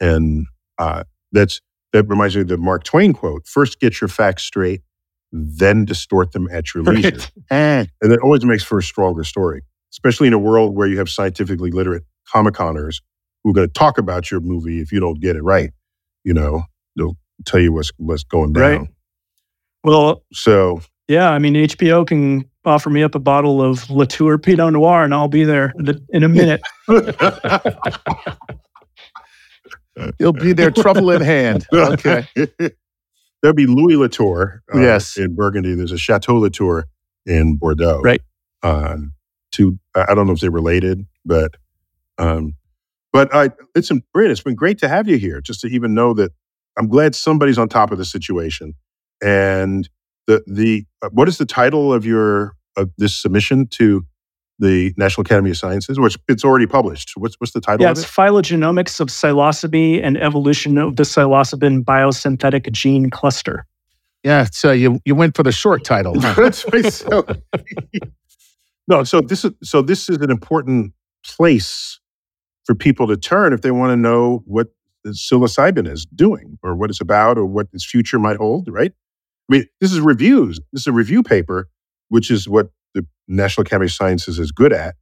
[0.00, 0.46] And
[0.78, 1.60] uh, that's
[1.92, 4.82] that reminds me of the Mark Twain quote: First, get your facts straight,
[5.32, 7.10] then distort them at your leisure.
[7.16, 7.30] Right.
[7.50, 10.98] Eh, And that always makes for a stronger story, especially in a world where you
[10.98, 12.96] have scientifically literate comic coners
[13.44, 15.70] who are going to talk about your movie if you don't get it right.
[16.24, 16.62] You know,
[16.96, 17.16] they'll
[17.46, 18.62] tell you what's what's going down.
[18.80, 18.88] Right.
[19.84, 24.72] Well, So yeah, I mean, HBO can offer me up a bottle of Latour Pinot
[24.74, 25.72] Noir and I'll be there
[26.10, 26.60] in a- minute.
[30.20, 31.66] You'll be there, trouble in hand.
[31.72, 32.26] Okay.
[33.40, 34.62] There'll be Louis Latour.
[34.74, 35.16] uh, Yes.
[35.16, 36.86] In Burgundy, there's a Chateau Latour
[37.24, 38.00] in Bordeaux.
[38.02, 38.20] Right.
[38.64, 39.12] Um,
[39.52, 41.54] to I I don't know if they're related, but
[42.18, 42.54] um,
[43.12, 44.30] but I it's been great.
[44.30, 45.40] It's been great to have you here.
[45.40, 46.32] Just to even know that
[46.78, 48.74] I'm glad somebody's on top of the situation.
[49.22, 49.88] And
[50.26, 54.04] the the uh, what is the title of your of this submission to
[54.60, 55.98] the National Academy of Sciences?
[55.98, 57.12] Which it's already published.
[57.16, 58.10] What's what's the title Yeah, of it's it?
[58.10, 63.66] phylogenomics of psilocybe and evolution of the psilocybin biosynthetic gene cluster.
[64.24, 64.46] Yeah.
[64.52, 66.20] So you you went for the short title.
[66.20, 66.34] huh?
[66.42, 66.92] That's right.
[66.92, 67.24] So,
[68.88, 70.92] no, so this is so this is an important
[71.24, 71.97] place
[72.68, 74.68] for people to turn if they want to know what
[75.06, 78.68] psilocybin is doing or what it's about or what its future might hold.
[78.70, 78.92] Right?
[79.50, 80.60] I mean, this is reviews.
[80.74, 81.70] This is a review paper,
[82.10, 84.96] which is what the National Academy of Sciences is good at,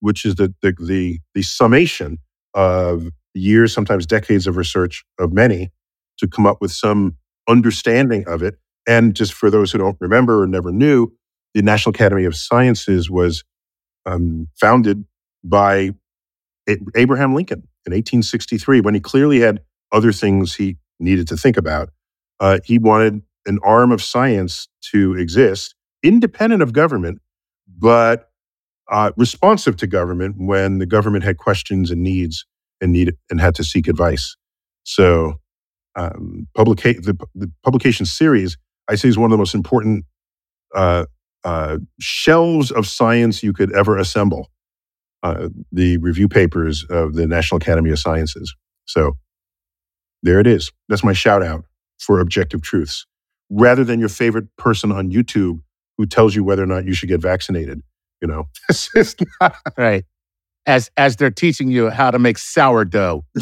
[0.00, 2.18] which is the the the, the summation
[2.54, 5.70] of years, sometimes decades of research of many
[6.18, 7.16] to come up with some
[7.48, 8.56] understanding of it.
[8.88, 11.12] And just for those who don't remember or never knew,
[11.54, 13.44] the National Academy of Sciences was
[14.06, 15.04] um, founded
[15.44, 15.92] by
[16.94, 19.60] Abraham Lincoln in 1863 when he clearly had
[19.90, 21.90] other things he needed to think about.
[22.40, 27.20] Uh, he wanted an arm of science to exist, independent of government,
[27.66, 28.30] but
[28.90, 32.46] uh, responsive to government when the government had questions and needs
[32.80, 34.36] and needed and had to seek advice.
[34.84, 35.40] So,
[35.94, 38.56] um, publica- the, the publication series
[38.88, 40.04] I say is one of the most important
[40.74, 41.06] uh,
[41.44, 44.50] uh, shelves of science you could ever assemble.
[45.22, 48.54] Uh, the review papers of the National Academy of Sciences.
[48.86, 49.12] So
[50.22, 50.72] there it is.
[50.88, 51.64] That's my shout out
[51.98, 53.06] for objective truths,
[53.50, 55.60] rather than your favorite person on YouTube
[55.96, 57.82] who tells you whether or not you should get vaccinated.
[58.20, 59.54] You know, it's just not.
[59.76, 60.04] right.
[60.66, 63.24] As as they're teaching you how to make sourdough.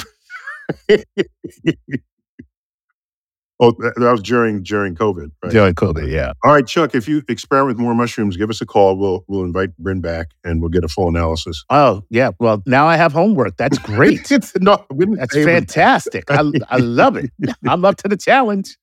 [3.61, 5.31] oh, that, that was during during COVID.
[5.43, 5.53] Right?
[5.53, 6.33] During COVID, yeah.
[6.45, 6.95] All right, Chuck.
[6.95, 8.97] If you experiment with more mushrooms, give us a call.
[8.97, 11.65] We'll we'll invite Bryn back and we'll get a full analysis.
[11.71, 12.31] Oh, yeah.
[12.41, 13.57] Well, now I have homework.
[13.57, 14.21] That's great.
[14.33, 16.31] It's- no, That's say it was- fantastic.
[16.31, 17.31] I, I love it.
[17.69, 18.77] I'm up to the challenge.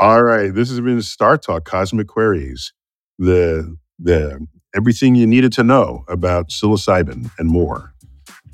[0.00, 2.72] All right, this has been StarTalk Cosmic Queries,
[3.18, 4.44] the the
[4.74, 7.92] everything you needed to know about psilocybin and more.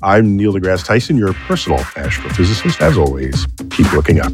[0.03, 2.79] I'm Neil deGrasse Tyson, your personal astrophysicist.
[2.81, 4.31] As always, keep looking up.